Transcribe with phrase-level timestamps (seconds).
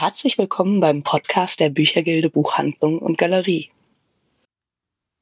[0.00, 3.70] herzlich willkommen beim Podcast der Büchergilde Buchhandlung und Galerie.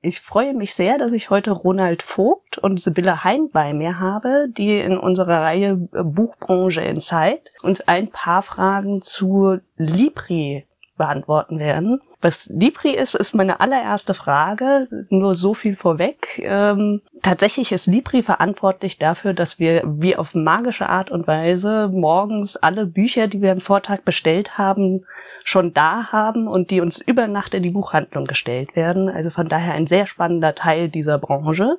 [0.02, 4.46] Ich freue mich sehr, dass ich heute Ronald Vogt und Sibylle Hein bei mir habe,
[4.48, 10.64] die in unserer Reihe Buchbranche in Zeit uns ein paar Fragen zu Libri
[10.96, 12.00] beantworten werden.
[12.20, 14.88] Was Libri ist, ist meine allererste Frage.
[15.08, 16.40] Nur so viel vorweg.
[16.42, 22.56] Ähm, tatsächlich ist Libri verantwortlich dafür, dass wir wie auf magische Art und Weise morgens
[22.56, 25.04] alle Bücher, die wir am Vortag bestellt haben,
[25.44, 29.08] schon da haben und die uns über Nacht in die Buchhandlung gestellt werden.
[29.08, 31.78] Also von daher ein sehr spannender Teil dieser Branche.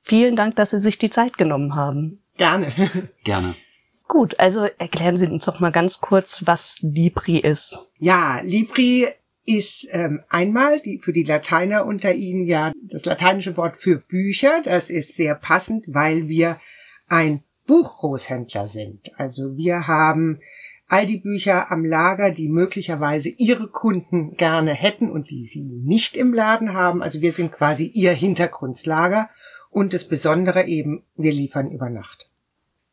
[0.00, 2.22] Vielen Dank, dass Sie sich die Zeit genommen haben.
[2.38, 2.72] Gerne.
[3.24, 3.54] Gerne.
[4.08, 7.80] Gut, also erklären Sie uns doch mal ganz kurz, was Libri ist.
[7.98, 9.08] Ja, Libri
[9.46, 14.60] ist ähm, einmal die, für die Lateiner unter Ihnen ja das lateinische Wort für Bücher.
[14.64, 16.60] Das ist sehr passend, weil wir
[17.08, 19.12] ein Buchgroßhändler sind.
[19.16, 20.40] Also wir haben
[20.88, 26.16] all die Bücher am Lager, die möglicherweise Ihre Kunden gerne hätten und die Sie nicht
[26.16, 27.02] im Laden haben.
[27.02, 29.30] Also wir sind quasi Ihr Hintergrundslager.
[29.70, 32.25] Und das Besondere eben, wir liefern über Nacht.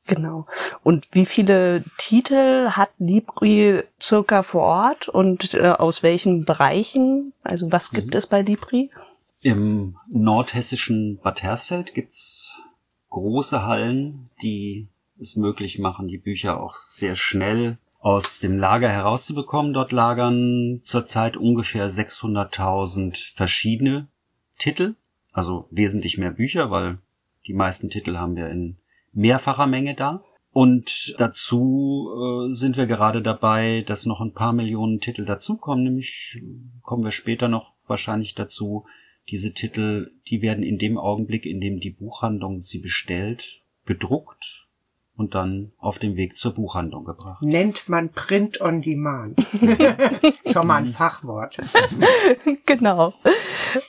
[0.05, 0.47] Genau.
[0.83, 7.33] Und wie viele Titel hat Libri circa vor Ort und äh, aus welchen Bereichen?
[7.41, 8.17] Also was gibt mhm.
[8.17, 8.89] es bei Libri?
[9.41, 12.57] Im nordhessischen Bad Hersfeld gibt's
[13.09, 14.87] große Hallen, die
[15.19, 19.73] es möglich machen, die Bücher auch sehr schnell aus dem Lager herauszubekommen.
[19.73, 24.07] Dort lagern zurzeit ungefähr 600.000 verschiedene
[24.57, 24.95] Titel,
[25.31, 26.97] also wesentlich mehr Bücher, weil
[27.47, 28.77] die meisten Titel haben wir in
[29.13, 30.23] mehrfacher Menge da.
[30.51, 35.83] Und dazu äh, sind wir gerade dabei, dass noch ein paar Millionen Titel dazukommen.
[35.83, 36.39] Nämlich
[36.81, 38.85] kommen wir später noch wahrscheinlich dazu.
[39.29, 44.67] Diese Titel, die werden in dem Augenblick, in dem die Buchhandlung sie bestellt, bedruckt
[45.15, 47.41] und dann auf dem Weg zur Buchhandlung gebracht.
[47.41, 49.39] Nennt man Print on Demand.
[50.51, 51.59] Schon mal ein Fachwort.
[52.65, 53.13] genau.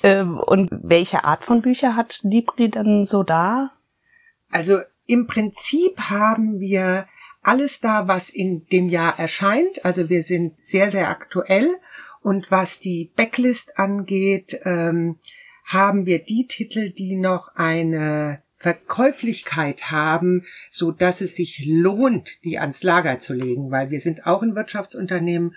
[0.02, 3.70] Ähm, und welche Art von Bücher hat Libri dann so da?
[4.50, 7.06] Also im Prinzip haben wir
[7.42, 9.84] alles da, was in dem Jahr erscheint.
[9.84, 11.76] Also wir sind sehr, sehr aktuell.
[12.22, 15.16] Und was die Backlist angeht, ähm,
[15.64, 22.58] haben wir die Titel, die noch eine Verkäuflichkeit haben, so dass es sich lohnt, die
[22.58, 25.54] ans Lager zu legen, weil wir sind auch ein Wirtschaftsunternehmen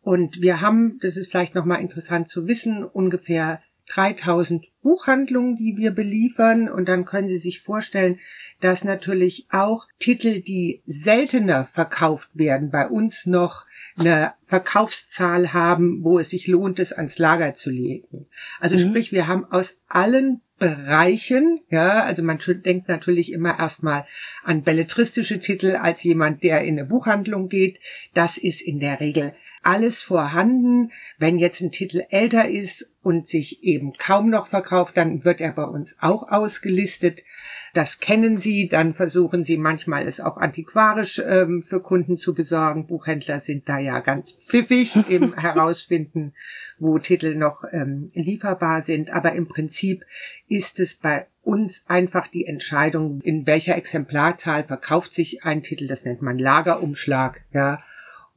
[0.00, 5.90] und wir haben, das ist vielleicht nochmal interessant zu wissen, ungefähr 3000 Buchhandlungen, die wir
[5.90, 6.68] beliefern.
[6.68, 8.18] Und dann können Sie sich vorstellen,
[8.60, 13.66] dass natürlich auch Titel, die seltener verkauft werden, bei uns noch
[13.98, 18.26] eine Verkaufszahl haben, wo es sich lohnt, es ans Lager zu legen.
[18.60, 18.90] Also mhm.
[18.90, 24.06] sprich, wir haben aus allen Bereichen, ja, also man denkt natürlich immer erstmal
[24.42, 27.78] an belletristische Titel als jemand, der in eine Buchhandlung geht.
[28.12, 29.34] Das ist in der Regel
[29.68, 30.92] alles vorhanden.
[31.18, 35.52] Wenn jetzt ein Titel älter ist und sich eben kaum noch verkauft, dann wird er
[35.52, 37.22] bei uns auch ausgelistet.
[37.74, 42.86] Das kennen Sie, dann versuchen Sie manchmal es auch antiquarisch ähm, für Kunden zu besorgen.
[42.86, 46.32] Buchhändler sind da ja ganz pfiffig im Herausfinden,
[46.78, 49.10] wo Titel noch ähm, lieferbar sind.
[49.10, 50.02] Aber im Prinzip
[50.48, 55.86] ist es bei uns einfach die Entscheidung, in welcher Exemplarzahl verkauft sich ein Titel.
[55.86, 57.82] Das nennt man Lagerumschlag, ja.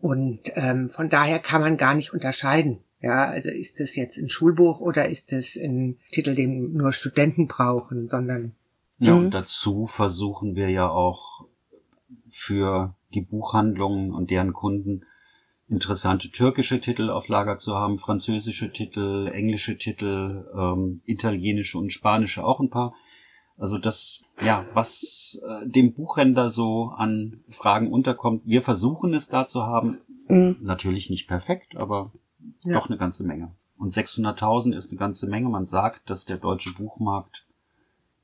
[0.02, 2.80] Und ähm, von daher kann man gar nicht unterscheiden.
[3.02, 7.48] Ja, also ist das jetzt ein Schulbuch oder ist das ein Titel, den nur Studenten
[7.48, 8.54] brauchen, sondern.
[9.00, 9.32] Ja, und mhm.
[9.32, 11.48] dazu versuchen wir ja auch
[12.30, 15.04] für die Buchhandlungen und deren Kunden
[15.68, 22.44] interessante türkische Titel auf Lager zu haben, französische Titel, englische Titel, ähm, italienische und spanische
[22.44, 22.94] auch ein paar.
[23.58, 29.46] Also das, ja, was äh, dem Buchhändler so an Fragen unterkommt, wir versuchen es da
[29.46, 30.00] zu haben.
[30.28, 30.58] Mhm.
[30.62, 32.12] Natürlich nicht perfekt, aber
[32.64, 32.74] ja.
[32.74, 33.52] doch eine ganze Menge.
[33.78, 35.50] Und 600.000 ist eine ganze Menge.
[35.50, 37.46] Man sagt, dass der deutsche Buchmarkt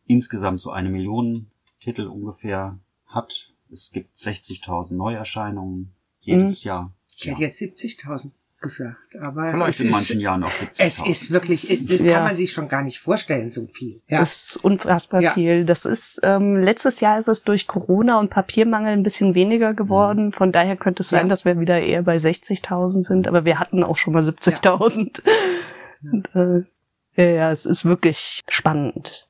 [0.05, 1.47] insgesamt so eine Million
[1.79, 3.53] Titel ungefähr hat.
[3.71, 6.67] Es gibt 60.000 Neuerscheinungen jedes mhm.
[6.67, 6.93] Jahr.
[7.15, 9.15] Ich hätte jetzt 70.000 gesagt.
[9.21, 10.85] Aber Vielleicht in manchen ist, Jahren auch 70.
[10.85, 12.13] Es ist wirklich, das ja.
[12.13, 14.01] kann man sich schon gar nicht vorstellen, so viel.
[14.07, 14.19] Ja.
[14.19, 15.33] Das ist unfassbar ja.
[15.33, 15.65] viel.
[15.65, 20.27] Das ist, ähm, letztes Jahr ist es durch Corona und Papiermangel ein bisschen weniger geworden.
[20.27, 20.33] Mhm.
[20.33, 21.29] Von daher könnte es sein, ja.
[21.29, 23.27] dass wir wieder eher bei 60.000 sind.
[23.27, 25.21] Aber wir hatten auch schon mal 70.000.
[25.25, 26.61] Ja.
[27.17, 29.27] Äh, ja, es ist wirklich spannend.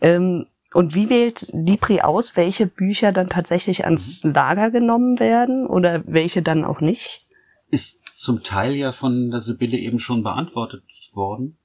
[0.00, 4.32] Ähm, und wie wählt Libri aus, welche Bücher dann tatsächlich ans mhm.
[4.32, 7.26] Lager genommen werden oder welche dann auch nicht?
[7.70, 10.82] Ist zum Teil ja von der Sibylle eben schon beantwortet
[11.12, 11.56] worden.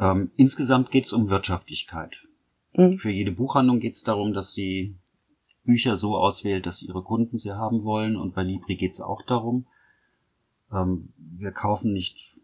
[0.00, 2.26] Ähm, insgesamt geht es um Wirtschaftlichkeit.
[2.72, 2.98] Mhm.
[2.98, 4.96] Für jede Buchhandlung geht es darum, dass sie
[5.62, 8.16] Bücher so auswählt, dass ihre Kunden sie haben wollen.
[8.16, 9.68] Und bei Libri geht es auch darum.
[10.72, 12.36] ähm, wir kaufen nicht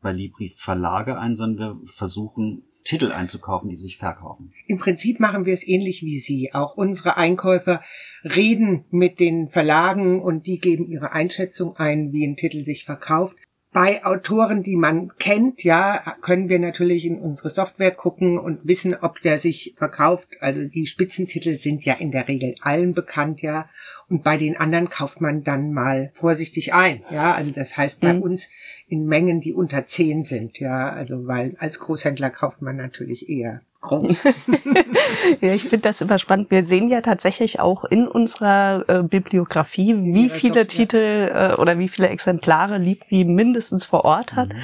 [0.00, 4.52] bei Libri Verlage ein, sondern wir versuchen Titel einzukaufen, die sich verkaufen.
[4.66, 6.52] Im Prinzip machen wir es ähnlich wie Sie.
[6.52, 7.82] Auch unsere Einkäufer
[8.24, 13.36] reden mit den Verlagen und die geben ihre Einschätzung ein, wie ein Titel sich verkauft.
[13.72, 18.94] Bei Autoren, die man kennt, ja, können wir natürlich in unsere Software gucken und wissen,
[18.94, 20.28] ob der sich verkauft.
[20.40, 23.70] Also die Spitzentitel sind ja in der Regel allen bekannt, ja.
[24.10, 27.32] Und bei den anderen kauft man dann mal vorsichtig ein, ja.
[27.34, 28.20] Also das heißt bei mhm.
[28.20, 28.50] uns
[28.88, 30.90] in Mengen, die unter zehn sind, ja.
[30.90, 34.24] Also weil als Großhändler kauft man natürlich eher groß.
[35.40, 36.50] ja, ich finde das immer spannend.
[36.50, 41.78] Wir sehen ja tatsächlich auch in unserer äh, Bibliografie, wie viele Job, Titel äh, oder
[41.78, 44.48] wie viele Exemplare Libri mindestens vor Ort hat.
[44.48, 44.54] Mhm.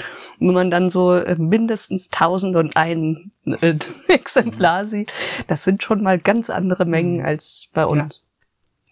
[0.40, 3.74] Und wenn man dann so äh, mindestens tausend und ein äh,
[4.08, 4.88] Exemplar mhm.
[4.88, 5.12] sieht,
[5.46, 7.26] das sind schon mal ganz andere Mengen mhm.
[7.26, 8.22] als bei uns.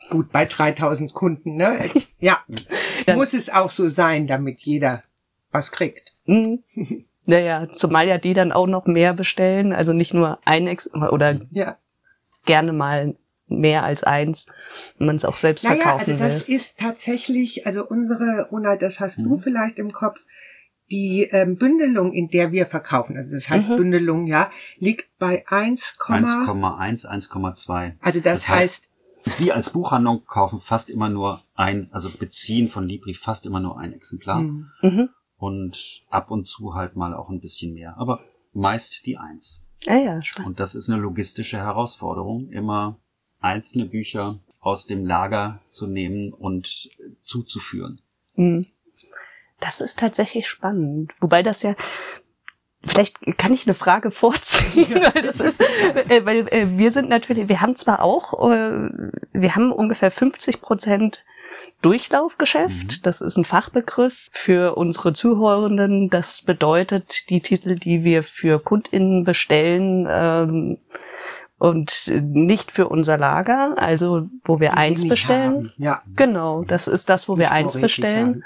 [0.03, 0.11] Ja.
[0.11, 1.89] Gut, bei 3000 Kunden, ne?
[2.21, 2.39] Ja,
[3.15, 5.03] muss es auch so sein, damit jeder
[5.51, 6.13] was kriegt.
[7.27, 7.33] Mhm.
[7.33, 11.41] Naja, zumal ja die dann auch noch mehr bestellen, also nicht nur ein Ex oder
[11.51, 11.77] ja.
[12.45, 13.17] gerne mal
[13.49, 14.47] mehr als eins,
[14.99, 16.57] wenn man es auch selbst naja, verkaufen also das will.
[16.57, 19.29] ist tatsächlich, also unsere, Ronald, das hast mhm.
[19.29, 20.19] du vielleicht im Kopf,
[20.91, 23.77] die ähm, Bündelung, in der wir verkaufen, also das heißt mhm.
[23.77, 27.93] Bündelung, ja, liegt bei 1,1, 1,2.
[28.01, 28.91] Also das, das heißt, heißt,
[29.29, 33.77] Sie als Buchhandlung kaufen fast immer nur ein, also beziehen von Libri fast immer nur
[33.77, 34.41] ein Exemplar.
[34.41, 35.09] Mhm.
[35.39, 38.21] Und ab und zu halt mal auch ein bisschen mehr, aber
[38.53, 39.63] meist die Eins.
[39.85, 40.49] Ja, ja, spannend.
[40.49, 42.99] Und das ist eine logistische Herausforderung, immer
[43.41, 46.91] einzelne Bücher aus dem Lager zu nehmen und
[47.23, 48.01] zuzuführen.
[48.35, 48.65] Hm.
[49.61, 51.13] Das ist tatsächlich spannend.
[51.21, 51.75] Wobei das ja,
[52.85, 57.49] vielleicht kann ich eine Frage vorziehen, weil das ist, äh, weil äh, wir sind natürlich,
[57.49, 58.91] wir haben zwar auch, äh,
[59.33, 61.25] wir haben ungefähr 50 Prozent
[61.87, 62.99] Durchlaufgeschäft.
[62.99, 63.03] Mhm.
[63.05, 66.11] Das ist ein Fachbegriff für unsere Zuhörenden.
[66.11, 70.79] Das bedeutet, die Titel, die wir für KundInnen bestellen, ähm,
[71.59, 75.55] und nicht für unser Lager, also wo wir die eins bestellen.
[75.55, 75.73] Haben.
[75.79, 76.03] Ja.
[76.17, 78.27] Genau, das ist das, wo wir eins bestellen.
[78.27, 78.45] Haben.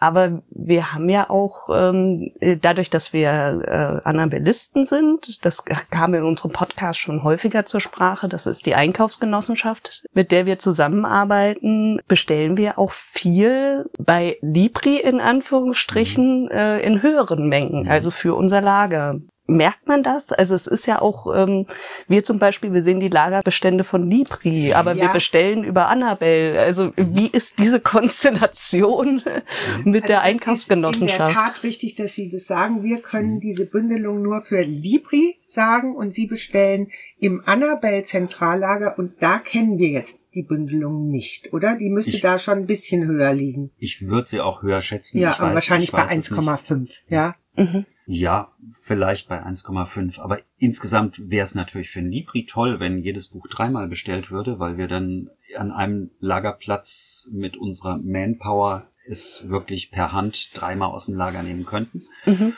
[0.00, 2.32] Aber wir haben ja auch, ähm,
[2.62, 8.26] dadurch, dass wir äh, Annabellisten sind, das kam in unserem Podcast schon häufiger zur Sprache,
[8.26, 15.20] das ist die Einkaufsgenossenschaft, mit der wir zusammenarbeiten, bestellen wir auch viel bei Libri in
[15.20, 16.50] Anführungsstrichen mhm.
[16.50, 17.90] äh, in höheren Mengen, mhm.
[17.90, 19.20] also für unser Lager
[19.50, 20.32] merkt man das?
[20.32, 21.66] Also es ist ja auch, ähm,
[22.08, 25.02] wir zum Beispiel, wir sehen die Lagerbestände von Libri, aber ja.
[25.02, 26.58] wir bestellen über Annabelle.
[26.60, 29.90] Also wie ist diese Konstellation mhm.
[29.90, 31.20] mit also der Einkaufsgenossenschaft?
[31.20, 32.82] Ist in der Tat richtig, dass Sie das sagen.
[32.82, 33.40] Wir können mhm.
[33.40, 39.78] diese Bündelung nur für Libri sagen und Sie bestellen im Annabelle Zentrallager und da kennen
[39.78, 41.76] wir jetzt die Bündelung nicht, oder?
[41.76, 43.70] Die müsste ich, da schon ein bisschen höher liegen.
[43.78, 45.18] Ich würde sie auch höher schätzen.
[45.18, 47.34] Ja, weiß, wahrscheinlich bei 1,5, ja.
[47.56, 47.84] Mhm.
[48.12, 50.18] Ja, vielleicht bei 1,5.
[50.18, 54.76] Aber insgesamt wäre es natürlich für Libri toll, wenn jedes Buch dreimal bestellt würde, weil
[54.78, 61.14] wir dann an einem Lagerplatz mit unserer Manpower es wirklich per Hand dreimal aus dem
[61.14, 62.02] Lager nehmen könnten.
[62.26, 62.54] Mhm.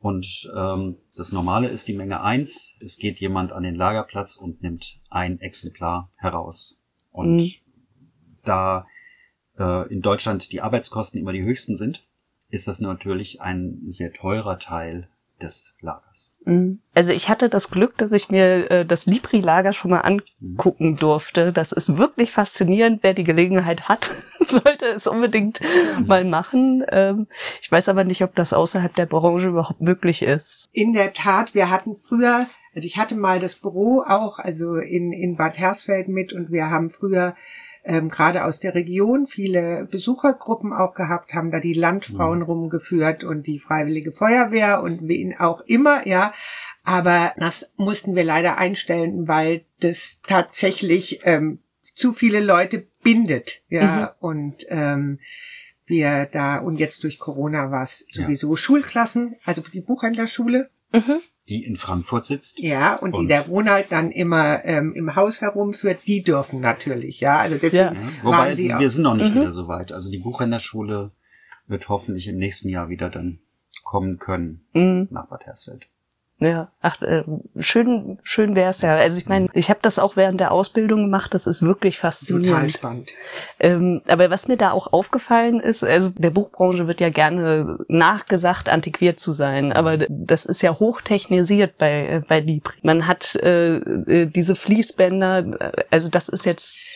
[0.00, 2.74] Und ähm, das Normale ist die Menge eins.
[2.80, 6.80] Es geht jemand an den Lagerplatz und nimmt ein Exemplar heraus.
[7.12, 7.52] Und mhm.
[8.44, 8.88] da
[9.56, 12.08] äh, in Deutschland die Arbeitskosten immer die höchsten sind,
[12.56, 15.08] ist das natürlich ein sehr teurer Teil
[15.42, 16.32] des Lagers.
[16.46, 16.80] Mhm.
[16.94, 20.96] Also ich hatte das Glück, dass ich mir äh, das Libri-Lager schon mal angucken mhm.
[20.96, 21.52] durfte.
[21.52, 23.02] Das ist wirklich faszinierend.
[23.02, 24.10] Wer die Gelegenheit hat,
[24.40, 26.06] sollte es unbedingt mhm.
[26.06, 26.84] mal machen.
[26.88, 27.26] Ähm,
[27.60, 30.66] ich weiß aber nicht, ob das außerhalb der Branche überhaupt möglich ist.
[30.72, 35.12] In der Tat, wir hatten früher, also ich hatte mal das Büro auch, also in,
[35.12, 37.34] in Bad Hersfeld mit und wir haben früher
[37.86, 42.44] ähm, gerade aus der Region viele Besuchergruppen auch gehabt, haben da die Landfrauen mhm.
[42.44, 46.34] rumgeführt und die Freiwillige Feuerwehr und wen auch immer, ja.
[46.84, 51.60] Aber das mussten wir leider einstellen, weil das tatsächlich ähm,
[51.94, 54.16] zu viele Leute bindet, ja.
[54.20, 54.26] Mhm.
[54.26, 55.20] Und ähm,
[55.86, 58.56] wir da, und jetzt durch Corona war es sowieso ja.
[58.56, 60.70] Schulklassen, also die Buchhändlerschule.
[60.92, 62.60] Mhm die in Frankfurt sitzt.
[62.60, 67.20] Ja, und, und die der Ronald dann immer ähm, im Haus herumführt, die dürfen natürlich,
[67.20, 67.38] ja.
[67.38, 68.12] Also deswegen ja.
[68.22, 69.40] Wobei sie wir sind noch nicht mhm.
[69.40, 69.92] wieder so weit.
[69.92, 71.12] Also die Buchhändlerschule
[71.66, 73.38] wird hoffentlich im nächsten Jahr wieder dann
[73.84, 75.08] kommen können mhm.
[75.10, 75.88] nach Bad Hersfeld.
[76.38, 77.22] Ja, ach, äh,
[77.60, 78.94] schön, schön wär's ja.
[78.94, 81.32] Also ich meine, ich habe das auch während der Ausbildung gemacht.
[81.32, 82.48] Das ist wirklich faszinierend.
[82.48, 83.10] Total spannend.
[83.58, 88.68] Ähm, aber was mir da auch aufgefallen ist, also der Buchbranche wird ja gerne nachgesagt,
[88.68, 92.74] antiquiert zu sein, aber das ist ja hochtechnisiert bei äh, bei Libri.
[92.82, 96.92] Man hat äh, äh, diese Fließbänder, äh, also das ist jetzt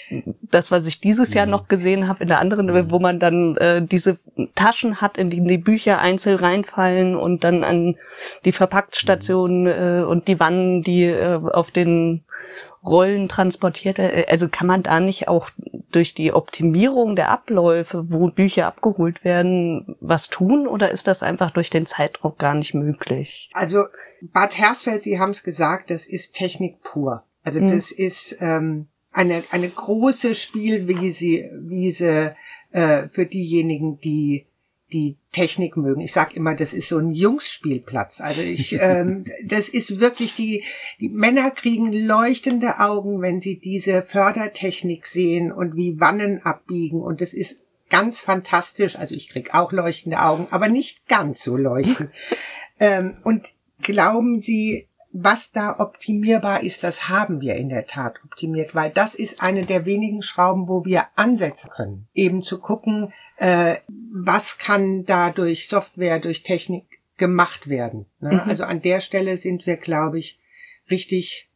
[0.51, 1.53] das, was ich dieses Jahr mhm.
[1.53, 4.19] noch gesehen habe in der anderen, wo man dann äh, diese
[4.55, 7.97] Taschen hat, in die die Bücher einzeln reinfallen und dann an
[8.45, 8.53] die
[9.31, 12.25] Verpacktstationen äh, und die Wannen, die äh, auf den
[12.85, 13.99] Rollen transportiert.
[13.99, 15.51] Äh, also kann man da nicht auch
[15.91, 21.51] durch die Optimierung der Abläufe, wo Bücher abgeholt werden, was tun oder ist das einfach
[21.51, 23.51] durch den Zeitdruck gar nicht möglich?
[23.53, 23.85] Also
[24.23, 27.25] Bad Hersfeld, Sie haben es gesagt, das ist Technik pur.
[27.43, 27.69] Also mhm.
[27.69, 32.37] das ist ähm, eine, eine große Spielwiese Wiese,
[32.71, 34.47] äh, für diejenigen, die
[34.93, 36.01] die Technik mögen.
[36.01, 38.21] Ich sag immer, das ist so ein Jungsspielplatz.
[38.21, 40.65] Also ich, ähm, das ist wirklich die,
[41.01, 47.01] die Männer kriegen leuchtende Augen, wenn sie diese Fördertechnik sehen und wie Wannen abbiegen.
[47.01, 48.97] Und das ist ganz fantastisch.
[48.97, 52.11] Also ich krieg auch leuchtende Augen, aber nicht ganz so leuchtend.
[52.81, 53.47] ähm, und
[53.83, 59.15] glauben Sie, was da optimierbar ist, das haben wir in der Tat optimiert, weil das
[59.15, 62.07] ist eine der wenigen Schrauben, wo wir ansetzen können.
[62.15, 63.77] Eben zu gucken, äh,
[64.13, 68.07] was kann da durch Software, durch Technik gemacht werden.
[68.21, 68.33] Ne?
[68.33, 68.51] Mhm.
[68.51, 70.39] Also an der Stelle sind wir, glaube ich,
[70.91, 71.49] richtig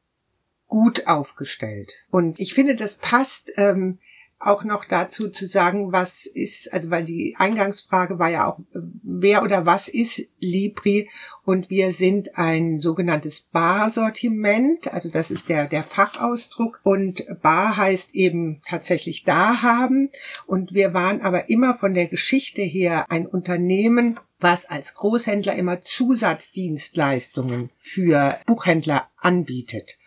[0.67, 1.93] gut aufgestellt.
[2.11, 3.99] Und ich finde, das passt ähm,
[4.47, 8.59] auch noch dazu zu sagen, was ist, also weil die Eingangsfrage war ja auch,
[9.03, 11.09] wer oder was ist Libri?
[11.45, 16.81] Und wir sind ein sogenanntes Bar-Sortiment, also das ist der, der Fachausdruck.
[16.85, 20.11] Und Bar heißt eben tatsächlich da haben.
[20.47, 25.81] Und wir waren aber immer von der Geschichte her ein Unternehmen, was als Großhändler immer
[25.81, 29.99] Zusatzdienstleistungen für Buchhändler anbietet.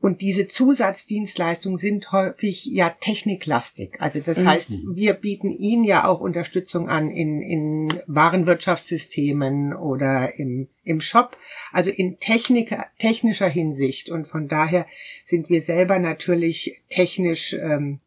[0.00, 4.00] Und diese Zusatzdienstleistungen sind häufig ja techniklastig.
[4.00, 4.46] Also das mhm.
[4.46, 11.36] heißt, wir bieten Ihnen ja auch Unterstützung an in, in Warenwirtschaftssystemen oder im, im Shop,
[11.72, 14.08] also in Technik, technischer Hinsicht.
[14.08, 14.86] Und von daher
[15.24, 17.98] sind wir selber natürlich technisch, ähm,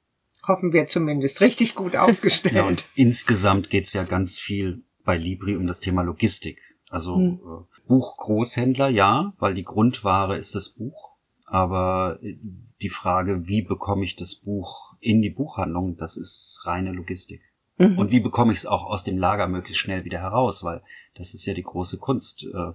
[0.47, 2.55] hoffen wir zumindest, richtig gut aufgestellt.
[2.55, 6.61] Ja, und insgesamt geht's ja ganz viel bei Libri um das Thema Logistik.
[6.89, 7.39] Also mhm.
[7.87, 11.10] Buchgroßhändler, ja, weil die Grundware ist das Buch
[11.51, 12.37] aber äh,
[12.81, 17.41] die Frage, wie bekomme ich das Buch in die Buchhandlung, das ist reine Logistik.
[17.77, 17.97] Mhm.
[17.97, 20.81] Und wie bekomme ich es auch aus dem Lager möglichst schnell wieder heraus, weil
[21.13, 22.71] das ist ja die große Kunst, äh,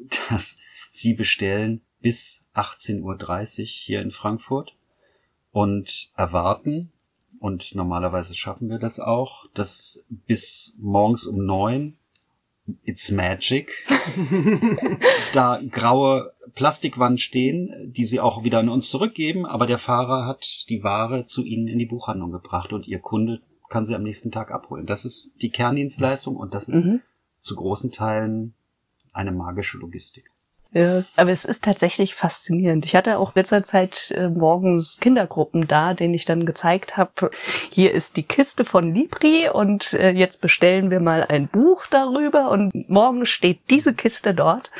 [0.28, 0.56] dass
[0.90, 4.74] Sie bestellen bis 18.30 Uhr hier in Frankfurt
[5.52, 6.90] und erwarten,
[7.38, 11.98] und normalerweise schaffen wir das auch, dass bis morgens um neun
[12.84, 13.86] It's Magic.
[15.32, 20.68] da graue Plastikwand stehen, die sie auch wieder an uns zurückgeben, aber der Fahrer hat
[20.68, 24.30] die Ware zu ihnen in die Buchhandlung gebracht und ihr Kunde kann sie am nächsten
[24.30, 24.86] Tag abholen.
[24.86, 27.02] Das ist die Kerndienstleistung und das ist mhm.
[27.40, 28.54] zu großen Teilen
[29.12, 30.30] eine magische Logistik.
[30.76, 32.84] Ja, aber es ist tatsächlich faszinierend.
[32.84, 37.30] Ich hatte auch letzter Zeit äh, morgens Kindergruppen da, denen ich dann gezeigt habe,
[37.70, 42.50] hier ist die Kiste von Libri und äh, jetzt bestellen wir mal ein Buch darüber
[42.50, 44.70] und morgen steht diese Kiste dort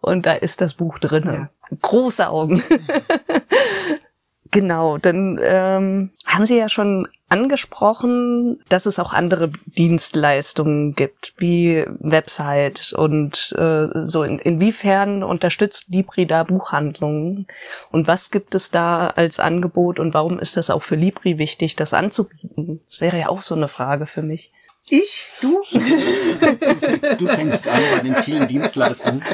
[0.00, 1.24] und da ist das Buch drin.
[1.24, 1.48] Ja.
[1.80, 2.62] Große Augen.
[4.52, 11.86] Genau, dann ähm, haben Sie ja schon angesprochen, dass es auch andere Dienstleistungen gibt, wie
[12.00, 14.22] Website und äh, so.
[14.22, 17.46] In, inwiefern unterstützt Libri da Buchhandlungen?
[17.90, 21.74] Und was gibt es da als Angebot und warum ist das auch für Libri wichtig,
[21.74, 22.80] das anzubieten?
[22.84, 24.52] Das wäre ja auch so eine Frage für mich.
[24.90, 25.28] Ich?
[25.40, 25.62] Du?
[27.18, 29.24] du fängst an bei den vielen Dienstleistungen.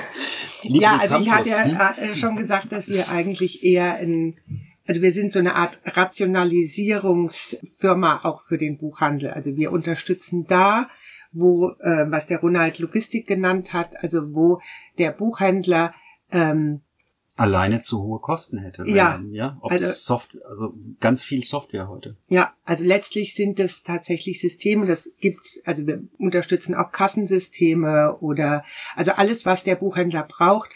[0.63, 2.15] Libri ja, also Campus, ich hatte ja hm?
[2.15, 4.37] schon gesagt, dass wir eigentlich eher in
[4.88, 9.28] also wir sind so eine Art Rationalisierungsfirma auch für den Buchhandel.
[9.30, 10.88] Also wir unterstützen da,
[11.30, 14.62] wo, äh, was der Ronald Logistik genannt hat, also wo
[14.97, 15.92] der Buchhändler
[16.33, 16.80] ähm,
[17.37, 18.85] alleine zu hohe Kosten hätte.
[18.87, 22.16] Ja, ja, Ob also Software, also ganz viel Software heute.
[22.28, 24.87] Ja, also letztlich sind es tatsächlich Systeme.
[24.87, 28.64] Das gibt's, also wir unterstützen auch Kassensysteme oder
[28.97, 30.71] also alles, was der Buchhändler braucht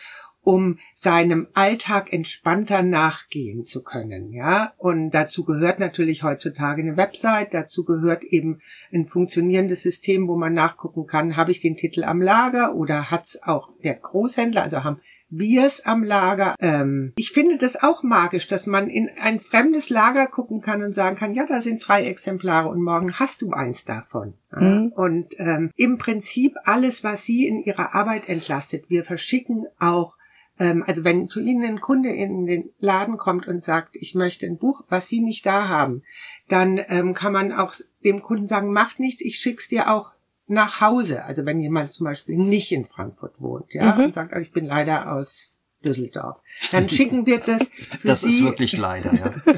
[0.44, 4.72] um seinem Alltag entspannter nachgehen zu können, ja.
[4.76, 8.60] Und dazu gehört natürlich heutzutage eine Website, dazu gehört eben
[8.92, 13.40] ein funktionierendes System, wo man nachgucken kann, habe ich den Titel am Lager oder hat's
[13.42, 15.00] auch der Großhändler, also haben
[15.34, 16.54] wir es am Lager.
[16.60, 20.92] Ähm, ich finde das auch magisch, dass man in ein fremdes Lager gucken kann und
[20.92, 24.34] sagen kann, ja, da sind drei Exemplare und morgen hast du eins davon.
[24.54, 24.92] Mhm.
[24.94, 28.90] Und ähm, im Prinzip alles, was Sie in Ihrer Arbeit entlastet.
[28.90, 30.14] Wir verschicken auch
[30.58, 34.58] also wenn zu Ihnen ein Kunde in den Laden kommt und sagt, ich möchte ein
[34.58, 36.02] Buch, was Sie nicht da haben,
[36.48, 40.12] dann ähm, kann man auch dem Kunden sagen, macht nichts, ich schick's dir auch
[40.46, 41.24] nach Hause.
[41.24, 44.04] Also wenn jemand zum Beispiel nicht in Frankfurt wohnt, ja, mhm.
[44.04, 45.52] und sagt, ich bin leider aus
[45.84, 46.40] Düsseldorf,
[46.70, 47.68] dann schicken wir das
[47.98, 48.26] für das Sie.
[48.26, 49.34] Das ist wirklich leider, ja.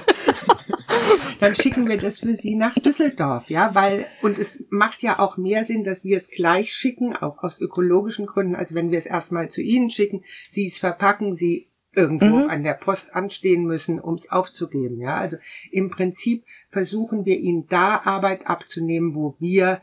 [1.40, 5.36] dann schicken wir das für Sie nach Düsseldorf, ja, weil, und es macht ja auch
[5.36, 9.06] mehr Sinn, dass wir es gleich schicken, auch aus ökologischen Gründen, als wenn wir es
[9.06, 12.50] erstmal zu Ihnen schicken, Sie es verpacken, Sie irgendwo mhm.
[12.50, 15.16] an der Post anstehen müssen, um es aufzugeben, ja.
[15.16, 15.36] Also
[15.70, 19.80] im Prinzip versuchen wir Ihnen da Arbeit abzunehmen, wo wir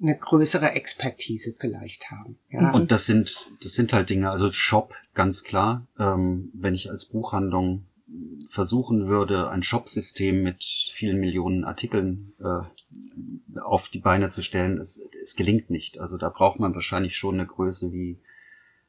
[0.00, 2.36] eine größere Expertise vielleicht haben.
[2.50, 2.72] Ja.
[2.72, 5.86] Und das sind, das sind halt Dinge, also Shop, ganz klar.
[5.98, 7.84] Ähm, wenn ich als Buchhandlung
[8.50, 15.00] versuchen würde, ein Shop-System mit vielen Millionen Artikeln äh, auf die Beine zu stellen, es,
[15.22, 15.98] es gelingt nicht.
[15.98, 18.18] Also da braucht man wahrscheinlich schon eine Größe wie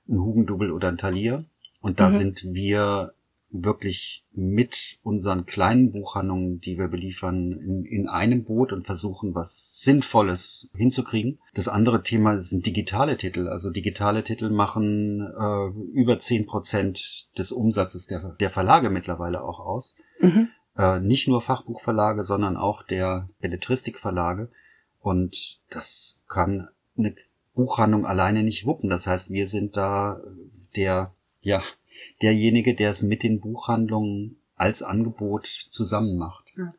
[0.09, 1.45] ein Hugendubel oder ein Talier.
[1.81, 2.13] Und da mhm.
[2.13, 3.13] sind wir
[3.53, 9.79] wirklich mit unseren kleinen Buchhandlungen, die wir beliefern, in, in einem Boot und versuchen, was
[9.81, 11.39] Sinnvolles hinzukriegen.
[11.53, 13.47] Das andere Thema sind digitale Titel.
[13.47, 19.59] Also digitale Titel machen äh, über zehn Prozent des Umsatzes der, der Verlage mittlerweile auch
[19.59, 19.95] aus.
[20.19, 20.49] Mhm.
[20.75, 24.49] Äh, nicht nur Fachbuchverlage, sondern auch der Belletristikverlage.
[24.99, 27.13] Und das kann eine
[27.53, 28.89] Buchhandlung alleine nicht wuppen.
[28.89, 30.19] Das heißt, wir sind da
[30.75, 31.61] der, ja,
[32.23, 36.53] derjenige, der es mit den Buchhandlungen als Angebot zusammen macht.
[36.57, 36.73] Ja.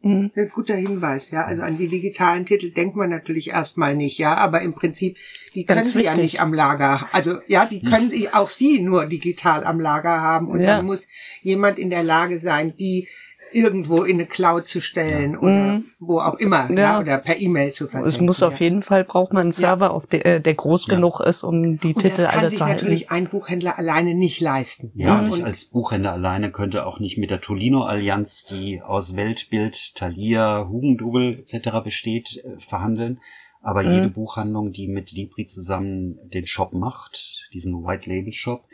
[0.00, 0.30] Mhm.
[0.52, 1.44] Guter Hinweis, ja.
[1.44, 5.16] Also an die digitalen Titel denkt man natürlich erstmal nicht, ja, aber im Prinzip,
[5.54, 6.16] die können Ganz sie wichtig.
[6.16, 7.08] ja nicht am Lager.
[7.12, 7.88] Also ja, die hm.
[7.88, 10.76] können sie auch sie nur digital am Lager haben und ja.
[10.76, 11.08] dann muss
[11.42, 13.08] jemand in der Lage sein, die
[13.52, 15.38] irgendwo in eine Cloud zu stellen ja.
[15.38, 15.84] oder mhm.
[15.98, 16.76] wo auch immer, ja.
[16.76, 17.00] ja.
[17.00, 18.08] oder per E-Mail zu versenden.
[18.08, 19.90] Es muss auf jeden Fall, braucht man einen Server, ja.
[19.90, 22.40] auf der, äh, der groß genug ist, um die und Titel alle zu halten.
[22.40, 24.92] Das kann sich natürlich ein Buchhändler alleine nicht leisten.
[24.94, 29.94] Ja, und ich als Buchhändler alleine könnte auch nicht mit der Tolino-Allianz, die aus Weltbild,
[29.94, 31.82] Thalia, Hugendubel etc.
[31.82, 33.20] besteht, äh, verhandeln.
[33.60, 33.92] Aber mhm.
[33.92, 38.64] jede Buchhandlung, die mit Libri zusammen den Shop macht, diesen White Label Shop,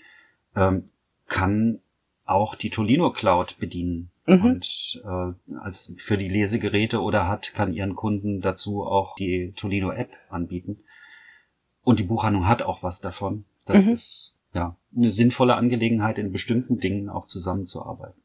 [0.56, 0.90] ähm,
[1.26, 1.80] kann
[2.26, 4.44] auch die Tolino Cloud bedienen mhm.
[4.44, 9.90] und äh, als für die Lesegeräte oder hat, kann ihren Kunden dazu auch die Tolino
[9.90, 10.80] App anbieten.
[11.82, 13.44] Und die Buchhandlung hat auch was davon.
[13.66, 13.92] Das mhm.
[13.92, 18.20] ist ja eine sinnvolle Angelegenheit, in bestimmten Dingen auch zusammenzuarbeiten.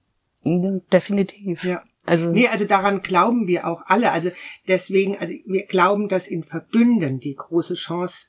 [0.92, 1.64] Definitiv.
[1.64, 1.84] Ja.
[2.06, 4.12] Also, nee, also daran glauben wir auch alle.
[4.12, 4.32] Also
[4.68, 8.28] deswegen, also wir glauben, dass in Verbünden die große Chance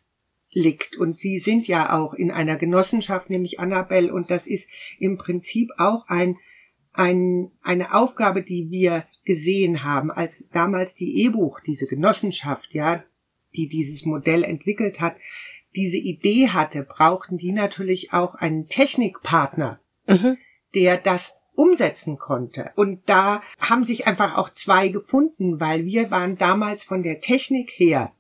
[0.51, 0.97] liegt.
[0.97, 5.71] Und Sie sind ja auch in einer Genossenschaft, nämlich Annabelle, und das ist im Prinzip
[5.79, 6.37] auch ein
[6.93, 13.05] ein, eine Aufgabe, die wir gesehen haben, als damals die E-Buch, diese Genossenschaft, ja,
[13.55, 15.17] die dieses Modell entwickelt hat,
[15.75, 20.37] diese Idee hatte, brauchten die natürlich auch einen Technikpartner, mhm.
[20.75, 22.73] der das umsetzen konnte.
[22.75, 27.71] Und da haben sich einfach auch zwei gefunden, weil wir waren damals von der Technik
[27.71, 28.13] her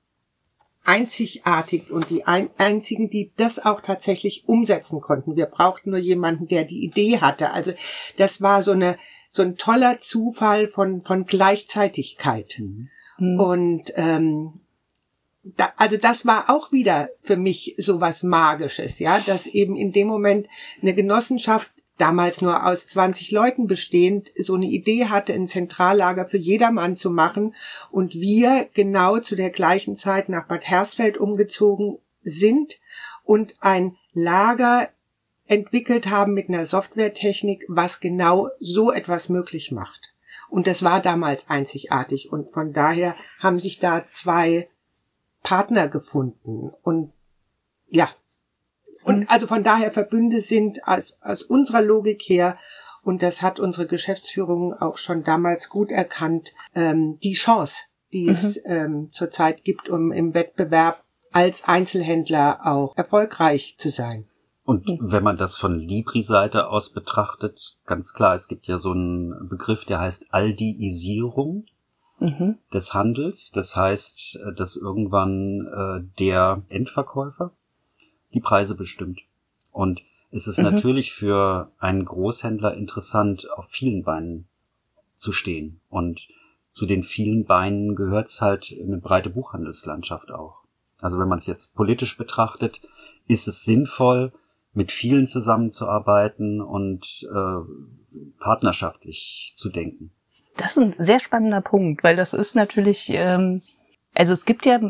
[0.84, 5.36] einzigartig und die ein einzigen, die das auch tatsächlich umsetzen konnten.
[5.36, 7.50] Wir brauchten nur jemanden, der die Idee hatte.
[7.50, 7.72] Also
[8.16, 8.96] das war so eine
[9.32, 12.60] so ein toller Zufall von von Gleichzeitigkeit.
[13.18, 13.40] Mhm.
[13.40, 14.60] Und ähm,
[15.42, 19.92] da, also das war auch wieder für mich so was Magisches, ja, dass eben in
[19.92, 20.48] dem Moment
[20.82, 26.38] eine Genossenschaft damals nur aus 20 Leuten bestehend, so eine Idee hatte, ein Zentrallager für
[26.38, 27.54] jedermann zu machen.
[27.90, 32.80] Und wir genau zu der gleichen Zeit nach Bad Hersfeld umgezogen sind
[33.24, 34.88] und ein Lager
[35.46, 40.14] entwickelt haben mit einer Softwaretechnik, was genau so etwas möglich macht.
[40.48, 42.32] Und das war damals einzigartig.
[42.32, 44.68] Und von daher haben sich da zwei
[45.42, 46.72] Partner gefunden.
[46.82, 47.12] Und
[47.88, 48.10] ja,
[49.04, 52.58] und also von daher Verbünde sind aus, aus unserer Logik her,
[53.02, 57.76] und das hat unsere Geschäftsführung auch schon damals gut erkannt, ähm, die Chance,
[58.12, 58.30] die mhm.
[58.30, 64.26] es ähm, zurzeit gibt, um im Wettbewerb als Einzelhändler auch erfolgreich zu sein.
[64.64, 64.98] Und mhm.
[65.00, 69.84] wenn man das von Libri-Seite aus betrachtet, ganz klar, es gibt ja so einen Begriff,
[69.84, 71.64] der heißt Aldiisierung
[72.18, 72.58] mhm.
[72.72, 73.50] des Handels.
[73.52, 77.52] Das heißt, äh, dass irgendwann äh, der Endverkäufer
[78.34, 79.22] die Preise bestimmt.
[79.72, 80.64] Und es ist mhm.
[80.64, 84.48] natürlich für einen Großhändler interessant, auf vielen Beinen
[85.18, 85.80] zu stehen.
[85.88, 86.28] Und
[86.72, 90.64] zu den vielen Beinen gehört es halt eine breite Buchhandelslandschaft auch.
[91.00, 92.80] Also wenn man es jetzt politisch betrachtet,
[93.26, 94.32] ist es sinnvoll,
[94.72, 100.12] mit vielen zusammenzuarbeiten und äh, partnerschaftlich zu denken.
[100.56, 103.62] Das ist ein sehr spannender Punkt, weil das ist natürlich, ähm,
[104.14, 104.80] also es gibt ja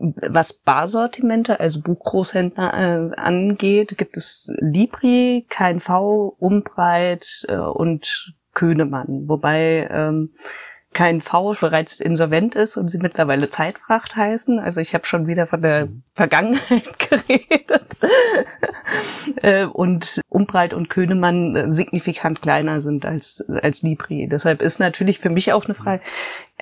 [0.00, 9.88] was Barsortimente, also Buchgroßhändler äh, angeht, gibt es Libri, KNV, Umbreit äh, und Könemann, wobei
[9.90, 10.32] ähm,
[10.92, 14.58] KNV bereits insolvent ist und sie mittlerweile Zeitfracht heißen.
[14.58, 16.02] Also ich habe schon wieder von der mhm.
[16.14, 18.00] Vergangenheit geredet.
[19.42, 24.28] äh, und Umbreit und Könemann signifikant kleiner sind als, als Libri.
[24.28, 26.02] Deshalb ist natürlich für mich auch eine Frage,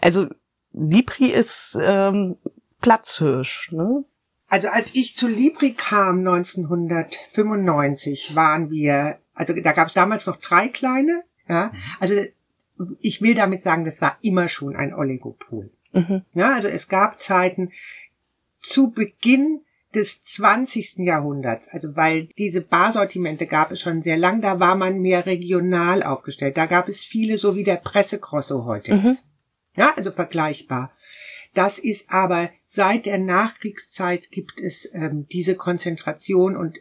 [0.03, 0.27] also
[0.73, 2.37] Libri ist ähm,
[2.81, 4.05] Platzhirsch, ne?
[4.49, 10.37] Also als ich zu Libri kam 1995 waren wir, also da gab es damals noch
[10.37, 11.71] drei kleine, ja.
[12.01, 12.15] Also
[13.01, 15.71] ich will damit sagen, das war immer schon ein Oligopol.
[15.93, 16.23] Mhm.
[16.35, 17.73] Ja, also es gab Zeiten
[18.61, 19.63] zu Beginn
[19.95, 20.99] des 20.
[20.99, 26.03] Jahrhunderts, also weil diese Barsortimente gab es schon sehr lang, da war man mehr regional
[26.03, 26.57] aufgestellt.
[26.57, 29.07] Da gab es viele, so wie der Pressekrosso heute mhm.
[29.07, 29.25] ist.
[29.77, 30.93] Ja, also vergleichbar.
[31.55, 36.79] Das ist aber seit der Nachkriegszeit gibt es ähm, diese Konzentration und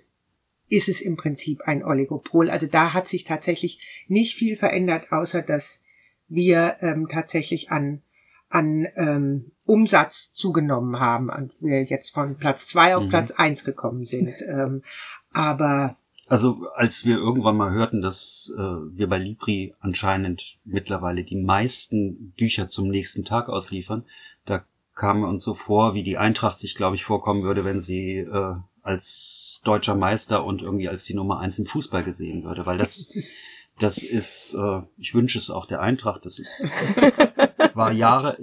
[0.67, 2.49] ist es im Prinzip ein Oligopol.
[2.49, 5.81] Also da hat sich tatsächlich nicht viel verändert, außer dass
[6.27, 8.01] wir ähm, tatsächlich an
[8.49, 13.09] an ähm, Umsatz zugenommen haben und wir jetzt von Platz zwei auf mhm.
[13.09, 14.35] Platz eins gekommen sind.
[14.47, 14.83] Ähm,
[15.31, 15.97] aber
[16.27, 22.31] also als wir irgendwann mal hörten, dass äh, wir bei Libri anscheinend mittlerweile die meisten
[22.31, 24.05] Bücher zum nächsten Tag ausliefern,
[24.45, 24.65] da
[24.97, 28.55] kam uns so vor, wie die Eintracht sich, glaube ich, vorkommen würde, wenn sie äh,
[28.81, 33.09] als deutscher Meister und irgendwie als die Nummer eins im Fußball gesehen würde, weil das
[33.79, 36.63] das ist, äh, ich wünsche es auch der Eintracht, das ist
[37.75, 38.37] war Jahre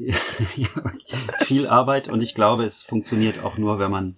[1.40, 4.16] viel Arbeit und ich glaube, es funktioniert auch nur, wenn man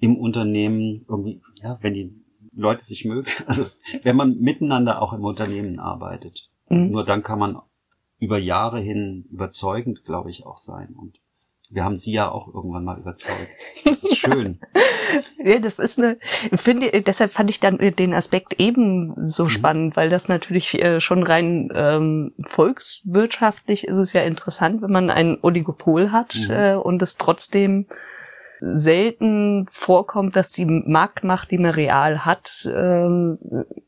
[0.00, 2.12] im Unternehmen irgendwie, ja, wenn die
[2.54, 3.66] Leute sich mögen, also
[4.02, 6.50] wenn man miteinander auch im Unternehmen arbeitet.
[6.68, 6.90] Mhm.
[6.90, 7.58] Nur dann kann man
[8.18, 10.94] über Jahre hin überzeugend, glaube ich, auch sein.
[10.96, 11.21] Und
[11.72, 13.66] wir haben sie ja auch irgendwann mal überzeugt.
[13.84, 14.60] Das ist schön.
[15.44, 16.18] ja, das ist eine,
[16.54, 19.48] finde, deshalb fand ich dann den Aspekt eben so mhm.
[19.48, 25.10] spannend, weil das natürlich äh, schon rein ähm, volkswirtschaftlich ist es ja interessant, wenn man
[25.10, 26.50] ein Oligopol hat mhm.
[26.50, 27.86] äh, und es trotzdem
[28.60, 33.38] selten vorkommt, dass die Marktmacht, die man real hat, ähm,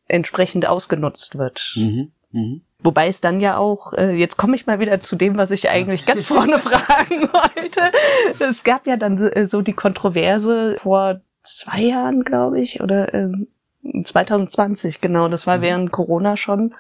[0.09, 1.75] entsprechend ausgenutzt wird.
[1.77, 2.13] Mhm.
[2.35, 2.63] Mhm.
[2.81, 5.71] Wobei es dann ja auch, äh, jetzt komme ich mal wieder zu dem, was ich
[5.71, 7.81] eigentlich ganz vorne fragen wollte.
[8.41, 13.47] Es gab ja dann äh, so die Kontroverse vor zwei Jahren, glaube ich, oder ähm,
[14.03, 15.63] 2020, genau, das war mhm.
[15.63, 16.75] während Corona schon,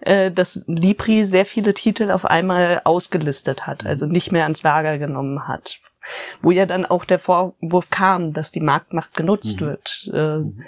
[0.00, 4.12] äh, dass Libri sehr viele Titel auf einmal ausgelistet hat, also mhm.
[4.12, 5.78] nicht mehr ans Lager genommen hat.
[6.40, 9.66] Wo ja dann auch der Vorwurf kam, dass die Marktmacht genutzt mhm.
[9.66, 10.10] wird.
[10.12, 10.64] Äh, mhm.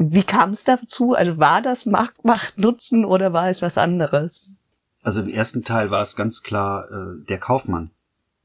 [0.00, 1.14] Wie kam es dazu?
[1.14, 4.54] Also war das Marktmacht nutzen oder war es was anderes?
[5.02, 7.90] Also im ersten Teil war es ganz klar äh, der Kaufmann.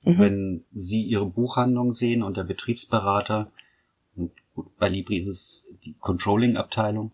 [0.04, 0.20] Mhm.
[0.20, 3.52] Wenn Sie Ihre Buchhandlung sehen und der Betriebsberater,
[4.16, 7.12] und gut, bei Libri ist es die Controlling-Abteilung,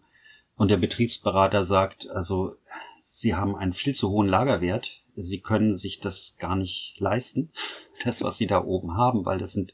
[0.56, 2.56] und der Betriebsberater sagt, also
[3.02, 7.52] Sie haben einen viel zu hohen Lagerwert, Sie können sich das gar nicht leisten,
[8.06, 9.74] das, was Sie da oben haben, weil das sind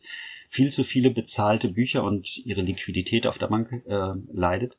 [0.55, 4.77] viel zu viele bezahlte Bücher und ihre Liquidität auf der Bank äh, leidet.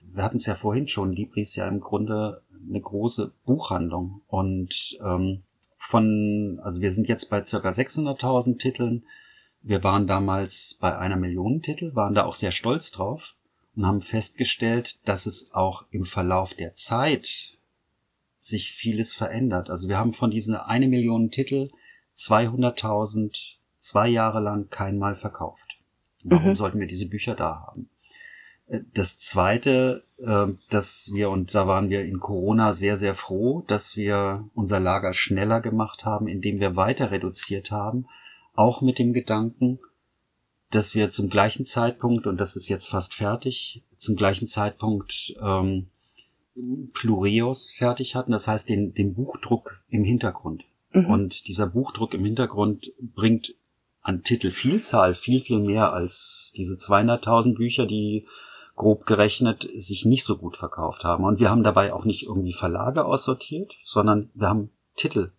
[0.00, 4.96] Wir hatten es ja vorhin schon, Libri ist ja im Grunde eine große Buchhandlung und
[5.04, 5.42] ähm,
[5.76, 9.04] von, also wir sind jetzt bei circa 600.000 Titeln.
[9.60, 13.34] Wir waren damals bei einer Million Titel, waren da auch sehr stolz drauf
[13.76, 17.58] und haben festgestellt, dass es auch im Verlauf der Zeit
[18.38, 19.68] sich vieles verändert.
[19.68, 21.68] Also wir haben von diesen eine Million Titel
[22.16, 25.78] 200.000 zwei Jahre lang kein Mal verkauft.
[26.24, 26.54] Warum mhm.
[26.54, 27.90] sollten wir diese Bücher da haben?
[28.68, 33.64] Äh, das zweite, äh, dass wir, und da waren wir in Corona sehr, sehr froh,
[33.66, 38.06] dass wir unser Lager schneller gemacht haben, indem wir weiter reduziert haben,
[38.54, 39.80] auch mit dem Gedanken,
[40.70, 45.88] dass wir zum gleichen Zeitpunkt, und das ist jetzt fast fertig, zum gleichen Zeitpunkt ähm,
[46.92, 50.66] Plureos fertig hatten, das heißt den, den Buchdruck im Hintergrund.
[50.92, 51.06] Mhm.
[51.06, 53.54] Und dieser Buchdruck im Hintergrund bringt
[54.02, 58.26] an Titelvielzahl viel, viel mehr als diese 200.000 Bücher, die
[58.74, 61.24] grob gerechnet sich nicht so gut verkauft haben.
[61.24, 65.32] Und wir haben dabei auch nicht irgendwie Verlage aussortiert, sondern wir haben Titel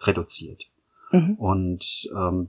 [0.00, 0.64] reduziert.
[1.12, 1.34] Mhm.
[1.34, 2.48] Und ähm,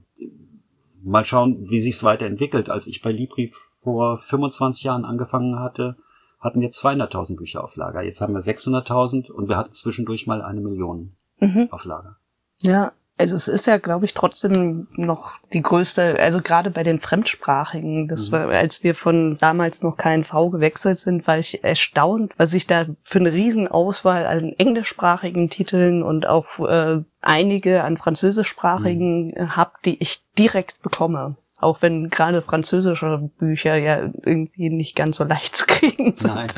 [1.02, 2.70] mal schauen, wie sich's weiterentwickelt.
[2.70, 5.96] Als ich bei Libri vor 25 Jahren angefangen hatte,
[6.40, 8.02] hatten wir 200.000 Bücher auf Lager.
[8.02, 11.68] Jetzt haben wir 600.000 und wir hatten zwischendurch mal eine Million mhm.
[11.70, 12.16] auf Lager.
[12.62, 17.00] Ja, also es ist ja, glaube ich, trotzdem noch die größte, also gerade bei den
[17.00, 18.32] Fremdsprachigen, das mhm.
[18.32, 22.86] war, als wir von damals noch KNV gewechselt sind, war ich erstaunt, was ich da
[23.02, 29.56] für eine Riesenauswahl an englischsprachigen Titeln und auch äh, einige an französischsprachigen mhm.
[29.56, 31.36] hab, die ich direkt bekomme.
[31.58, 36.34] Auch wenn gerade französische Bücher ja irgendwie nicht ganz so leicht zu kriegen sind.
[36.34, 36.48] Nein.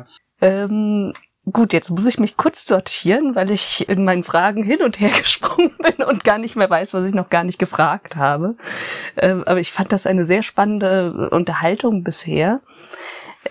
[0.40, 1.12] ähm,
[1.50, 5.10] Gut, jetzt muss ich mich kurz sortieren, weil ich in meinen Fragen hin und her
[5.22, 8.56] gesprungen bin und gar nicht mehr weiß, was ich noch gar nicht gefragt habe.
[9.16, 12.60] Ähm, aber ich fand das eine sehr spannende Unterhaltung bisher.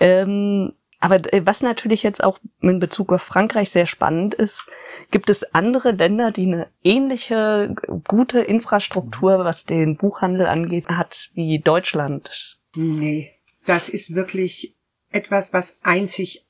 [0.00, 4.64] Ähm, aber äh, was natürlich jetzt auch in Bezug auf Frankreich sehr spannend ist,
[5.10, 7.74] gibt es andere Länder, die eine ähnliche
[8.06, 12.58] gute Infrastruktur, was den Buchhandel angeht, hat wie Deutschland?
[12.74, 13.32] Nee,
[13.66, 14.76] das ist wirklich
[15.10, 16.41] etwas, was einzigartig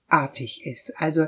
[0.64, 1.00] ist.
[1.00, 1.26] Also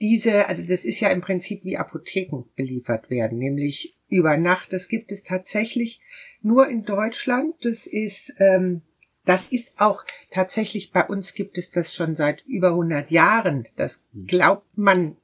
[0.00, 4.72] diese, also das ist ja im Prinzip wie Apotheken beliefert werden, nämlich über Nacht.
[4.72, 6.00] Das gibt es tatsächlich
[6.40, 7.54] nur in Deutschland.
[7.62, 8.82] Das ist ähm,
[9.24, 13.66] das ist auch tatsächlich bei uns gibt es das schon seit über 100 Jahren.
[13.76, 14.26] Das hm.
[14.26, 15.16] glaubt man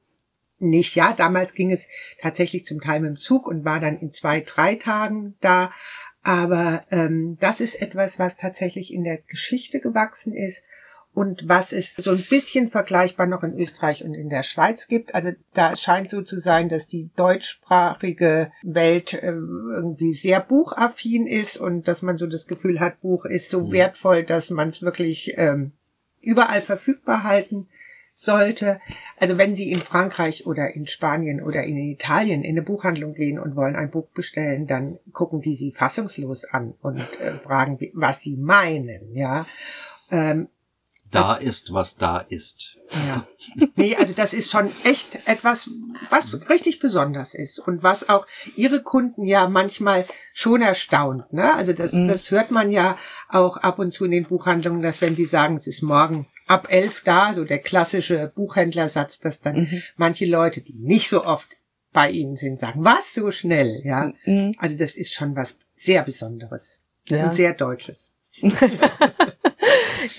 [0.59, 0.95] nicht.
[0.95, 1.87] Ja, damals ging es
[2.21, 5.71] tatsächlich zum Teil mit dem Zug und war dann in zwei, drei Tagen da.
[6.21, 10.63] Aber ähm, das ist etwas, was tatsächlich in der Geschichte gewachsen ist
[11.15, 15.15] und was es so ein bisschen vergleichbar noch in Österreich und in der Schweiz gibt.
[15.15, 21.57] Also da scheint so zu sein, dass die deutschsprachige Welt äh, irgendwie sehr buchaffin ist
[21.57, 23.71] und dass man so das Gefühl hat, Buch ist so mhm.
[23.71, 25.71] wertvoll, dass man es wirklich ähm,
[26.19, 27.67] überall verfügbar halten
[28.13, 28.81] sollte.
[29.17, 33.39] Also wenn Sie in Frankreich oder in Spanien oder in Italien in eine Buchhandlung gehen
[33.39, 38.19] und wollen ein Buch bestellen, dann gucken die Sie fassungslos an und äh, fragen, was
[38.19, 39.47] Sie meinen, ja.
[40.11, 40.49] Ähm,
[41.15, 42.77] da ist, was da ist.
[42.91, 43.27] Ja.
[43.75, 45.69] Nee, also das ist schon echt etwas,
[46.09, 51.31] was richtig besonders ist und was auch ihre Kunden ja manchmal schon erstaunt.
[51.33, 51.53] Ne?
[51.53, 52.07] Also das, mhm.
[52.07, 52.97] das hört man ja
[53.29, 56.67] auch ab und zu in den Buchhandlungen, dass wenn sie sagen, es ist morgen ab
[56.69, 59.81] elf da, so der klassische Buchhändlersatz, dass dann mhm.
[59.95, 61.47] manche Leute, die nicht so oft
[61.91, 64.11] bei ihnen sind, sagen, was so schnell, ja.
[64.25, 64.53] Mhm.
[64.57, 67.25] Also das ist schon was sehr Besonderes ja.
[67.25, 68.11] und sehr Deutsches.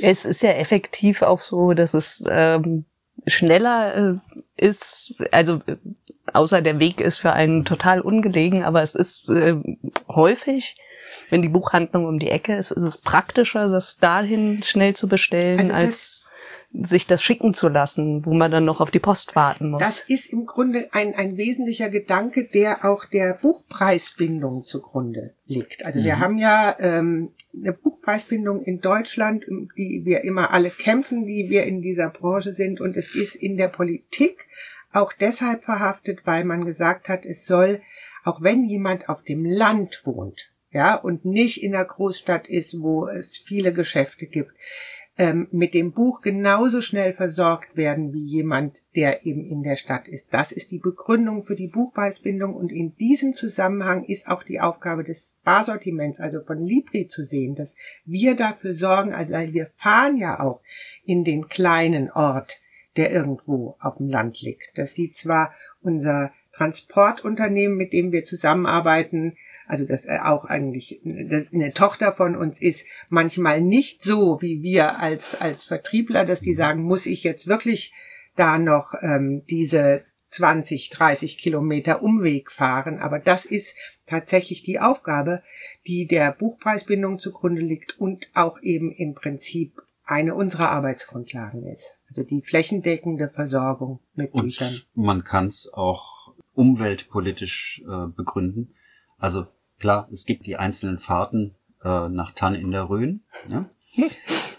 [0.01, 2.85] es ist ja effektiv auch so, dass es ähm,
[3.27, 4.21] schneller
[4.57, 5.61] äh, ist, also
[6.33, 9.55] außer der Weg ist für einen total ungelegen, aber es ist äh,
[10.09, 10.77] häufig,
[11.31, 15.61] wenn die Buchhandlung um die Ecke ist, ist es praktischer, das dahin schnell zu bestellen,
[15.61, 16.27] also als
[16.73, 19.81] sich das schicken zu lassen, wo man dann noch auf die Post warten muss.
[19.81, 25.85] Das ist im Grunde ein, ein wesentlicher Gedanke, der auch der Buchpreisbindung zugrunde liegt.
[25.85, 26.05] Also mhm.
[26.05, 31.49] wir haben ja ähm, eine Buchpreisbindung in Deutschland, um die wir immer alle kämpfen, die
[31.49, 32.81] wir in dieser Branche sind.
[32.81, 34.47] Und es ist in der Politik
[34.93, 37.83] auch deshalb verhaftet, weil man gesagt hat, es soll,
[38.25, 43.09] auch wenn jemand auf dem Land wohnt, ja, und nicht in der Großstadt ist, wo
[43.09, 44.53] es viele Geschäfte gibt,
[45.19, 50.09] ähm, mit dem Buch genauso schnell versorgt werden wie jemand, der eben in der Stadt
[50.09, 50.35] ist.
[50.35, 55.05] Das ist die Begründung für die Buchpreisbindung und in diesem Zusammenhang ist auch die Aufgabe
[55.05, 57.75] des Barsortiments, also von Libri zu sehen, dass
[58.05, 60.61] wir dafür sorgen, also wir fahren ja auch
[61.05, 62.61] in den kleinen Ort,
[62.97, 64.71] der irgendwo auf dem Land liegt.
[64.75, 71.53] Das sieht zwar unser Transportunternehmen, mit dem wir zusammenarbeiten, also das äh, auch eigentlich das
[71.53, 76.55] eine Tochter von uns ist, manchmal nicht so wie wir als, als Vertriebler, dass die
[76.55, 77.93] sagen, muss ich jetzt wirklich
[78.37, 82.99] da noch ähm, diese 20, 30 Kilometer Umweg fahren.
[82.99, 83.77] Aber das ist
[84.07, 85.43] tatsächlich die Aufgabe,
[85.87, 91.97] die der Buchpreisbindung zugrunde liegt und auch eben im Prinzip eine unserer Arbeitsgrundlagen ist.
[92.09, 94.83] Also die flächendeckende Versorgung mit und Büchern.
[94.95, 98.75] Man kann es auch umweltpolitisch äh, begründen.
[99.19, 99.47] Also
[99.79, 103.23] Klar, es gibt die einzelnen Fahrten äh, nach Tann in der Rhön.
[103.49, 103.71] Ne?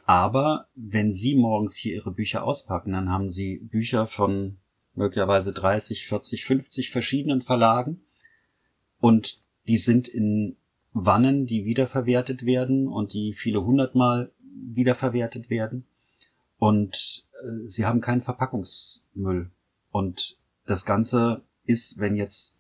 [0.06, 4.58] Aber wenn Sie morgens hier Ihre Bücher auspacken, dann haben Sie Bücher von
[4.96, 8.02] möglicherweise 30, 40, 50 verschiedenen Verlagen
[9.00, 10.58] und die sind in
[10.94, 15.86] Wannen, die wiederverwertet werden und die viele hundertmal wiederverwertet werden.
[16.58, 19.52] Und äh, sie haben keinen Verpackungsmüll.
[19.92, 22.57] Und das Ganze ist, wenn jetzt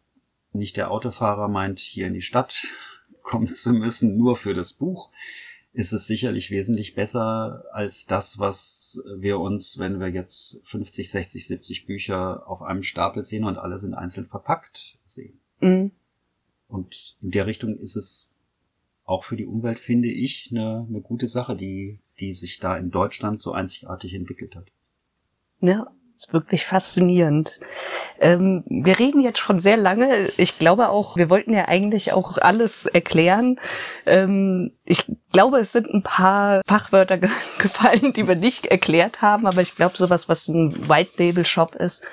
[0.57, 2.67] nicht der Autofahrer meint, hier in die Stadt
[3.23, 5.11] kommen zu müssen, nur für das Buch,
[5.73, 11.45] ist es sicherlich wesentlich besser als das, was wir uns, wenn wir jetzt 50, 60,
[11.45, 15.39] 70 Bücher auf einem Stapel sehen und alle sind einzeln verpackt sehen.
[15.59, 15.91] Mhm.
[16.67, 18.31] Und in der Richtung ist es
[19.05, 22.91] auch für die Umwelt, finde ich, eine, eine gute Sache, die, die sich da in
[22.91, 24.71] Deutschland so einzigartig entwickelt hat.
[25.61, 27.59] Ja, ist wirklich faszinierend.
[28.19, 30.31] Ähm, wir reden jetzt schon sehr lange.
[30.37, 33.59] Ich glaube auch, wir wollten ja eigentlich auch alles erklären.
[34.05, 39.45] Ähm, ich glaube, es sind ein paar Fachwörter ge gefallen, die wir nicht erklärt haben,
[39.45, 42.03] aber ich glaube, sowas, was ein White Label Shop ist,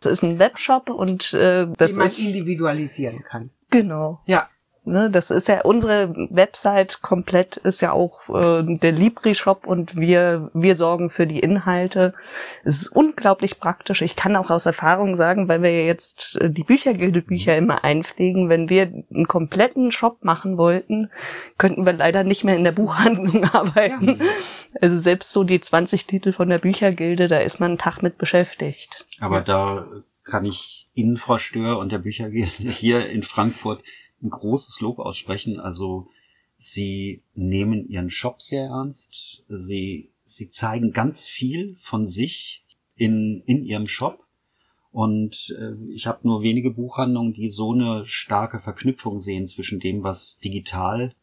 [0.00, 3.50] das ist ein Webshop und äh, das Wie man ist individualisieren kann.
[3.70, 4.20] Genau.
[4.26, 4.48] Ja.
[4.88, 9.96] Ne, das ist ja unsere Website komplett ist ja auch äh, der Libri Shop und
[9.96, 12.14] wir wir sorgen für die Inhalte.
[12.62, 14.00] Es ist unglaublich praktisch.
[14.00, 17.58] Ich kann auch aus Erfahrung sagen, weil wir ja jetzt äh, die Büchergilde Bücher mhm.
[17.58, 21.10] immer einpflegen, wenn wir einen kompletten Shop machen wollten,
[21.58, 24.20] könnten wir leider nicht mehr in der Buchhandlung arbeiten.
[24.20, 24.30] Ja.
[24.80, 28.18] Also selbst so die 20 Titel von der Büchergilde, da ist man einen Tag mit
[28.18, 29.04] beschäftigt.
[29.18, 29.84] Aber da
[30.22, 33.82] kann ich Ihnen, Frau Stör, und der Büchergilde hier in Frankfurt
[34.22, 35.60] ein großes Lob aussprechen.
[35.60, 36.08] Also
[36.56, 39.44] sie nehmen ihren Shop sehr ernst.
[39.48, 42.64] Sie, sie zeigen ganz viel von sich
[42.96, 44.24] in, in ihrem Shop.
[44.92, 50.02] Und äh, ich habe nur wenige Buchhandlungen, die so eine starke Verknüpfung sehen zwischen dem,
[50.02, 51.14] was digital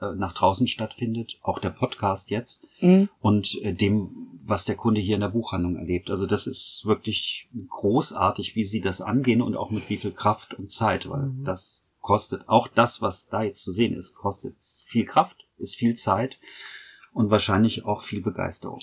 [0.00, 3.08] äh, nach draußen stattfindet, auch der Podcast jetzt, mhm.
[3.20, 6.10] und äh, dem, was der Kunde hier in der Buchhandlung erlebt.
[6.10, 10.54] Also das ist wirklich großartig, wie sie das angehen und auch mit wie viel Kraft
[10.54, 11.44] und Zeit, weil mhm.
[11.44, 15.94] das kostet auch das, was da jetzt zu sehen ist, kostet viel Kraft, ist viel
[15.94, 16.40] Zeit
[17.12, 18.80] und wahrscheinlich auch viel Begeisterung.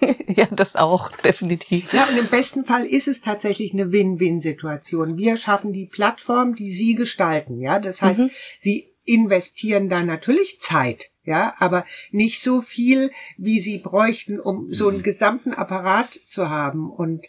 [0.28, 1.92] ja, das auch, definitiv.
[1.92, 5.16] Ja, und im besten Fall ist es tatsächlich eine Win-Win-Situation.
[5.16, 7.80] Wir schaffen die Plattform, die Sie gestalten, ja.
[7.80, 8.30] Das heißt, mhm.
[8.60, 14.86] Sie investieren da natürlich Zeit, ja, aber nicht so viel, wie Sie bräuchten, um so
[14.86, 15.02] einen mhm.
[15.02, 16.88] gesamten Apparat zu haben.
[16.92, 17.26] Und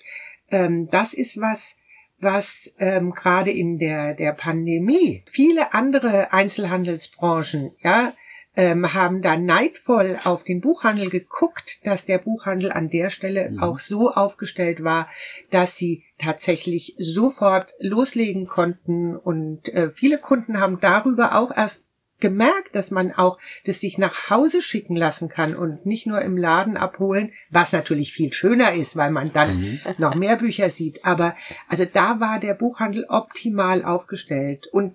[0.51, 1.75] ähm, das ist was,
[2.19, 8.13] was ähm, gerade in der, der Pandemie viele andere Einzelhandelsbranchen, ja,
[8.55, 13.63] ähm, haben da neidvoll auf den Buchhandel geguckt, dass der Buchhandel an der Stelle mhm.
[13.63, 15.07] auch so aufgestellt war,
[15.49, 21.85] dass sie tatsächlich sofort loslegen konnten und äh, viele Kunden haben darüber auch erst
[22.19, 26.37] gemerkt, dass man auch das sich nach Hause schicken lassen kann und nicht nur im
[26.37, 29.79] Laden abholen, was natürlich viel schöner ist, weil man dann mhm.
[29.97, 31.05] noch mehr Bücher sieht.
[31.05, 31.35] Aber
[31.67, 34.93] also da war der Buchhandel optimal aufgestellt und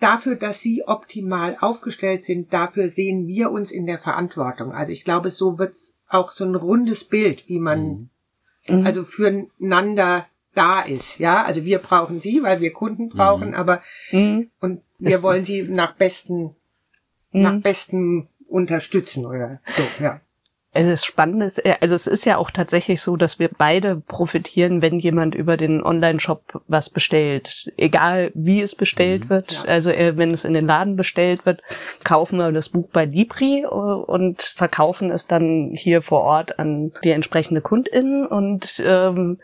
[0.00, 4.72] dafür, dass sie optimal aufgestellt sind, dafür sehen wir uns in der Verantwortung.
[4.72, 8.10] Also ich glaube, so wird's auch so ein rundes Bild, wie man
[8.66, 8.86] mhm.
[8.86, 11.18] also füreinander da ist.
[11.18, 13.54] Ja, also wir brauchen sie, weil wir Kunden brauchen, mhm.
[13.54, 14.50] aber mhm.
[14.60, 16.56] und wir wollen sie nach besten
[17.32, 17.42] mhm.
[17.42, 20.20] nach bestem unterstützen oder so, ja.
[20.72, 24.82] Das Spannende ist, äh, also es ist ja auch tatsächlich so, dass wir beide profitieren,
[24.82, 27.72] wenn jemand über den Online-Shop was bestellt.
[27.76, 29.52] Egal wie es bestellt mhm, wird.
[29.52, 29.64] Ja.
[29.64, 31.60] Also äh, wenn es in den Laden bestellt wird,
[32.04, 36.92] kaufen wir das Buch bei Libri äh, und verkaufen es dann hier vor Ort an
[37.02, 38.24] die entsprechende Kundin.
[38.24, 39.40] Und ähm,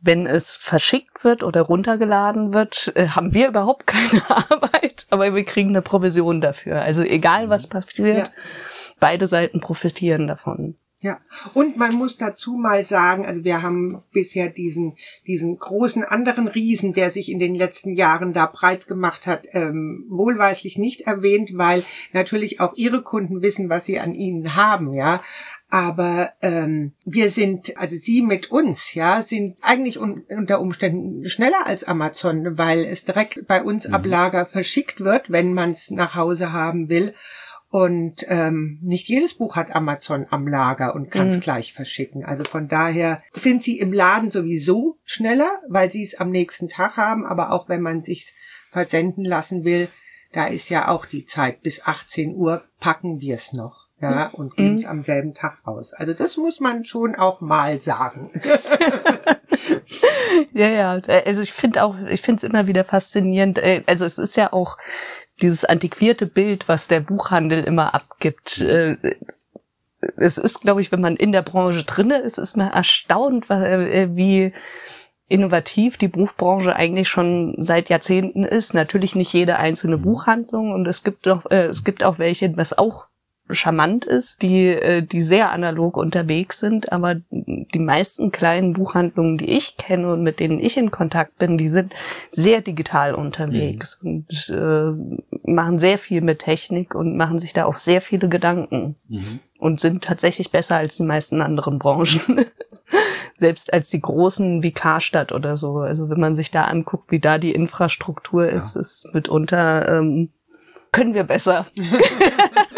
[0.00, 5.68] wenn es verschickt wird oder runtergeladen wird, haben wir überhaupt keine Arbeit, aber wir kriegen
[5.68, 6.82] eine Provision dafür.
[6.82, 7.70] Also egal was mhm.
[7.70, 8.18] passiert.
[8.18, 8.32] Ja
[9.00, 10.76] beide Seiten profitieren davon.
[11.04, 11.20] Ja,
[11.52, 16.94] und man muss dazu mal sagen, also wir haben bisher diesen, diesen großen anderen Riesen,
[16.94, 21.84] der sich in den letzten Jahren da breit gemacht hat, ähm, wohlweislich nicht erwähnt, weil
[22.14, 25.22] natürlich auch ihre Kunden wissen, was sie an ihnen haben, ja.
[25.68, 31.66] Aber ähm, wir sind, also Sie mit uns, ja, sind eigentlich un unter Umständen schneller
[31.66, 33.94] als Amazon, weil es direkt bei uns mhm.
[33.94, 37.12] ab Lager verschickt wird, wenn man es nach Hause haben will.
[37.74, 41.40] Und ähm, nicht jedes Buch hat Amazon am Lager und kann es mhm.
[41.40, 42.24] gleich verschicken.
[42.24, 46.96] Also von daher sind sie im Laden sowieso schneller, weil sie es am nächsten Tag
[46.96, 47.26] haben.
[47.26, 48.32] Aber auch wenn man sich's
[48.68, 49.88] versenden lassen will,
[50.32, 53.88] da ist ja auch die Zeit bis 18 Uhr packen wir es noch.
[54.00, 54.34] Ja, mhm.
[54.34, 54.90] und geben es mhm.
[54.90, 55.94] am selben Tag aus.
[55.94, 58.30] Also das muss man schon auch mal sagen.
[60.52, 61.00] ja, ja.
[61.26, 63.58] Also ich finde auch, ich finde es immer wieder faszinierend.
[63.58, 64.76] Äh, also es ist ja auch
[65.42, 68.60] dieses antiquierte Bild, was der Buchhandel immer abgibt.
[68.60, 68.96] Äh,
[70.16, 74.14] es ist, glaube ich, wenn man in der Branche drinne ist, ist man erstaunt, äh,
[74.14, 74.52] wie
[75.28, 78.74] innovativ die Buchbranche eigentlich schon seit Jahrzehnten ist.
[78.74, 80.02] Natürlich nicht jede einzelne mhm.
[80.02, 83.06] Buchhandlung und es gibt auch, äh, es gibt auch welche, was auch
[83.50, 89.50] charmant ist, die, äh, die sehr analog unterwegs sind, aber die meisten kleinen Buchhandlungen, die
[89.50, 91.92] ich kenne und mit denen ich in Kontakt bin, die sind
[92.30, 94.10] sehr digital unterwegs mhm.
[94.10, 98.96] und äh, machen sehr viel mit Technik und machen sich da auch sehr viele Gedanken
[99.08, 99.40] mhm.
[99.58, 102.46] und sind tatsächlich besser als die meisten anderen Branchen.
[103.36, 105.78] Selbst als die großen wie Karstadt oder so.
[105.78, 108.80] Also wenn man sich da anguckt, wie da die Infrastruktur ist, ja.
[108.80, 110.30] ist mitunter ähm,
[110.92, 111.66] können wir besser.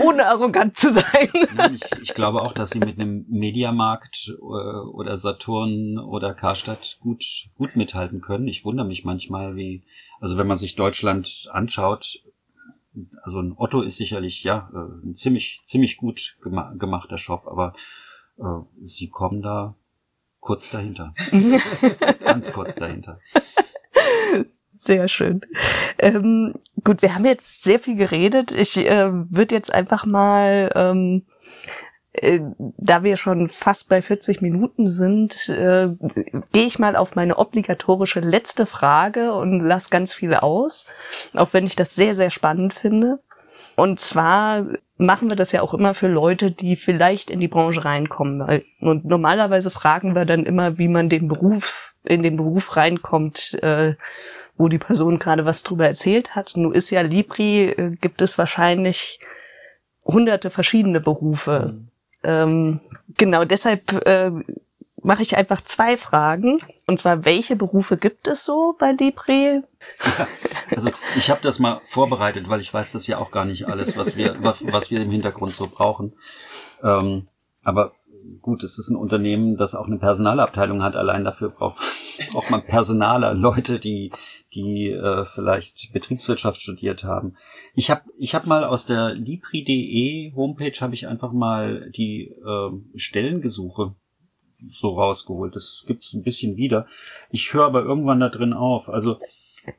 [0.00, 1.30] ohne arrogant zu sein.
[1.72, 7.24] Ich, ich, glaube auch, dass sie mit einem Mediamarkt äh, oder Saturn oder Karstadt gut,
[7.56, 8.48] gut mithalten können.
[8.48, 9.82] Ich wundere mich manchmal, wie,
[10.20, 12.22] also wenn man sich Deutschland anschaut,
[13.22, 17.74] also ein Otto ist sicherlich ja äh, ein ziemlich, ziemlich gut gema gemachter Shop, aber
[18.38, 19.74] äh, sie kommen da
[20.40, 21.14] kurz dahinter.
[22.24, 23.20] Ganz kurz dahinter.
[24.78, 25.40] Sehr schön.
[25.98, 26.54] Ähm,
[26.84, 28.52] gut, wir haben jetzt sehr viel geredet.
[28.52, 31.26] Ich äh, würde jetzt einfach mal, ähm,
[32.12, 32.38] äh,
[32.76, 35.88] da wir schon fast bei 40 Minuten sind, äh,
[36.52, 40.86] gehe ich mal auf meine obligatorische letzte Frage und lass ganz viele aus,
[41.34, 43.18] auch wenn ich das sehr, sehr spannend finde.
[43.74, 44.64] Und zwar
[44.96, 48.62] machen wir das ja auch immer für Leute, die vielleicht in die Branche reinkommen.
[48.80, 53.94] Und normalerweise fragen wir dann immer, wie man den Beruf, in den Beruf reinkommt, äh,
[54.58, 56.52] wo die Person gerade was drüber erzählt hat.
[56.56, 59.20] Nun ist ja Libri, äh, gibt es wahrscheinlich
[60.04, 61.74] hunderte verschiedene Berufe.
[61.74, 61.88] Mhm.
[62.24, 62.80] Ähm,
[63.16, 64.32] genau, deshalb äh,
[65.02, 66.60] mache ich einfach zwei Fragen.
[66.86, 69.62] Und zwar, welche Berufe gibt es so bei Libri?
[70.18, 70.26] Ja,
[70.74, 73.96] also ich habe das mal vorbereitet, weil ich weiß das ja auch gar nicht alles,
[73.96, 76.14] was wir, was, was wir im Hintergrund so brauchen.
[76.82, 77.28] Ähm,
[77.62, 77.92] aber
[78.42, 80.96] gut, es ist ein Unternehmen, das auch eine Personalabteilung hat.
[80.96, 81.80] Allein dafür braucht,
[82.30, 84.12] braucht man Personaler, Leute, die,
[84.54, 87.36] die äh, vielleicht Betriebswirtschaft studiert haben.
[87.74, 92.98] Ich habe ich hab mal aus der Libri.de Homepage habe ich einfach mal die äh,
[92.98, 93.94] Stellengesuche
[94.68, 95.54] so rausgeholt.
[95.54, 96.86] Das gibt's ein bisschen wieder.
[97.30, 98.88] Ich höre aber irgendwann da drin auf.
[98.88, 99.20] Also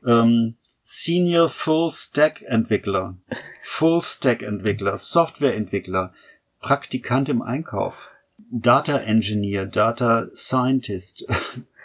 [0.06, 3.16] ähm, Senior Full Stack Entwickler,
[3.62, 6.12] Full Stack Entwickler, Software Entwickler,
[6.60, 8.08] Praktikant im Einkauf,
[8.50, 11.26] Data Engineer, Data Scientist,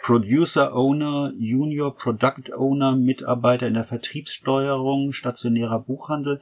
[0.02, 6.40] Producer Owner, Junior Product Owner, Mitarbeiter in der Vertriebssteuerung, stationärer Buchhandel,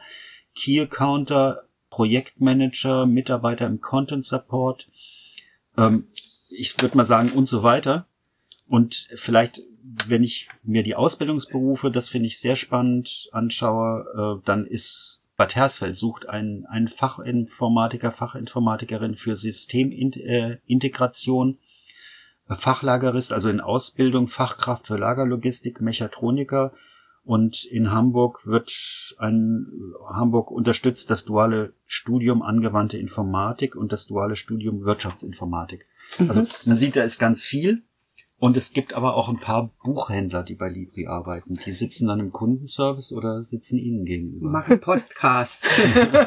[0.54, 4.88] Key Accounter, Projektmanager, Mitarbeiter im Content Support,
[5.76, 6.08] ähm,
[6.48, 8.06] ich würde mal sagen, und so weiter.
[8.68, 9.62] Und vielleicht,
[10.06, 15.56] wenn ich mir die Ausbildungsberufe, das finde ich sehr spannend, anschaue, äh, dann ist Bad
[15.56, 21.58] Hersfeld sucht einen, einen Fachinformatiker, Fachinformatikerin für Systemintegration,
[22.48, 26.72] Fachlagerist, also in Ausbildung, Fachkraft für Lagerlogistik, Mechatroniker.
[27.24, 29.66] Und in Hamburg wird ein,
[30.06, 35.86] Hamburg unterstützt das duale Studium angewandte Informatik und das duale Studium Wirtschaftsinformatik.
[36.18, 36.48] Also mhm.
[36.66, 37.82] man sieht, da ist ganz viel.
[38.38, 41.54] Und es gibt aber auch ein paar Buchhändler, die bei Libri arbeiten.
[41.64, 44.48] Die sitzen dann im Kundenservice oder sitzen Ihnen gegenüber?
[44.48, 45.66] Machen Podcasts.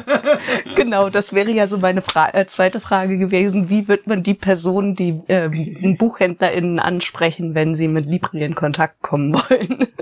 [0.74, 3.68] genau, das wäre ja so meine Fra äh, zweite Frage gewesen.
[3.68, 9.00] Wie wird man die Personen, die äh, BuchhändlerInnen ansprechen, wenn sie mit Libri in Kontakt
[9.02, 9.86] kommen wollen?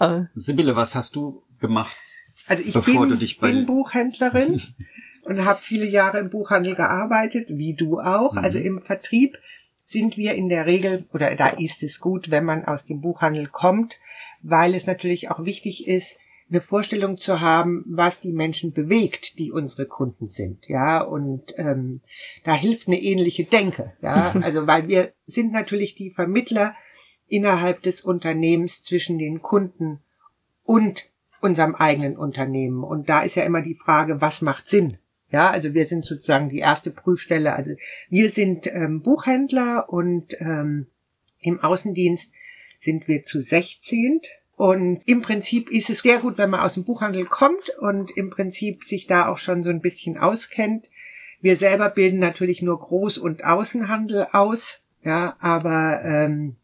[0.00, 0.22] Äh.
[0.34, 1.94] Sibylle, was hast du gemacht?
[2.46, 4.62] Also ich bin, bin Buchhändlerin
[5.24, 8.34] und habe viele Jahre im Buchhandel gearbeitet, wie du auch.
[8.34, 8.44] Also mhm.
[8.44, 9.38] Also im Vertrieb
[9.92, 13.46] sind wir in der Regel, oder da ist es gut, wenn man aus dem Buchhandel
[13.48, 13.96] kommt,
[14.42, 16.18] weil es natürlich auch wichtig ist,
[16.50, 22.00] eine Vorstellung zu haben, was die Menschen bewegt, die unsere Kunden sind, ja, und ähm,
[22.44, 26.74] da hilft eine ähnliche Denke, ja, also weil wir sind natürlich die Vermittler
[27.26, 30.00] innerhalb des Unternehmens zwischen den Kunden
[30.64, 31.08] und
[31.40, 32.84] unserem eigenen Unternehmen.
[32.84, 34.98] Und da ist ja immer die Frage, was macht Sinn,
[35.32, 37.54] ja, also wir sind sozusagen die erste Prüfstelle.
[37.54, 37.72] Also
[38.10, 40.86] wir sind ähm, Buchhändler und ähm,
[41.40, 42.32] im Außendienst
[42.78, 44.20] sind wir zu 16.
[44.56, 48.28] Und im Prinzip ist es sehr gut, wenn man aus dem Buchhandel kommt und im
[48.28, 50.90] Prinzip sich da auch schon so ein bisschen auskennt.
[51.40, 54.80] Wir selber bilden natürlich nur Groß- und Außenhandel aus.
[55.02, 56.56] Ja, aber ähm,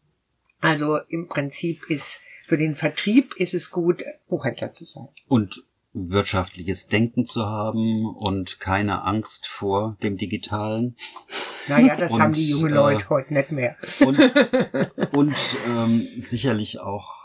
[0.61, 5.07] also im Prinzip ist für den Vertrieb ist es gut, Buchhändler zu sein.
[5.27, 5.63] Und
[5.93, 10.95] wirtschaftliches Denken zu haben und keine Angst vor dem Digitalen.
[11.67, 13.75] Naja, das und, haben die jungen Leute äh, heute nicht mehr.
[13.99, 14.19] Und,
[15.13, 17.15] und ähm, sicherlich auch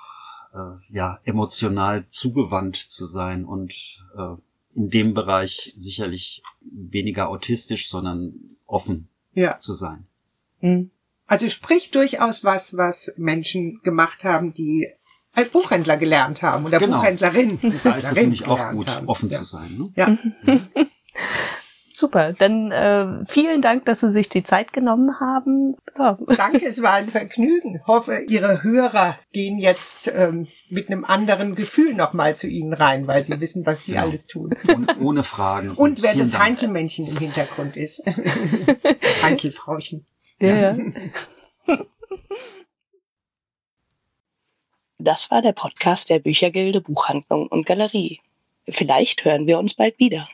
[0.55, 0.59] äh,
[0.89, 4.35] ja emotional zugewandt zu sein und äh,
[4.75, 8.35] in dem Bereich sicherlich weniger autistisch, sondern
[8.67, 9.59] offen ja.
[9.59, 10.07] zu sein.
[10.61, 10.91] Hm.
[11.27, 14.89] Also spricht durchaus was, was Menschen gemacht haben, die
[15.35, 16.99] halt Buchhändler gelernt haben oder genau.
[16.99, 17.81] Buchhändlerin.
[17.83, 19.09] Da ist es nämlich auch gut, haben.
[19.09, 19.39] offen ja.
[19.39, 19.77] zu sein.
[19.79, 19.93] Ne?
[19.97, 20.17] Ja.
[21.97, 25.77] Super, dann äh, vielen Dank, dass Sie sich die Zeit genommen haben.
[25.97, 26.19] Ja.
[26.37, 27.83] Danke, es war ein Vergnügen.
[27.87, 33.23] Hoffe, Ihre Hörer gehen jetzt ähm, mit einem anderen Gefühl nochmal zu Ihnen rein, weil
[33.23, 34.07] sie wissen, was Sie genau.
[34.07, 34.57] alles tun.
[34.67, 35.71] Und ohne Fragen.
[35.71, 36.45] Und, und wer das Dank.
[36.45, 38.03] Einzelmännchen im Hintergrund ist.
[39.23, 40.05] Einzelfrauchen.
[40.41, 40.75] Ja.
[40.75, 40.75] ja.
[45.05, 48.21] Das war der Podcast der Büchergilde Buchhandlung und Galerie.
[48.67, 50.27] Vielleicht hören wir uns bald wieder.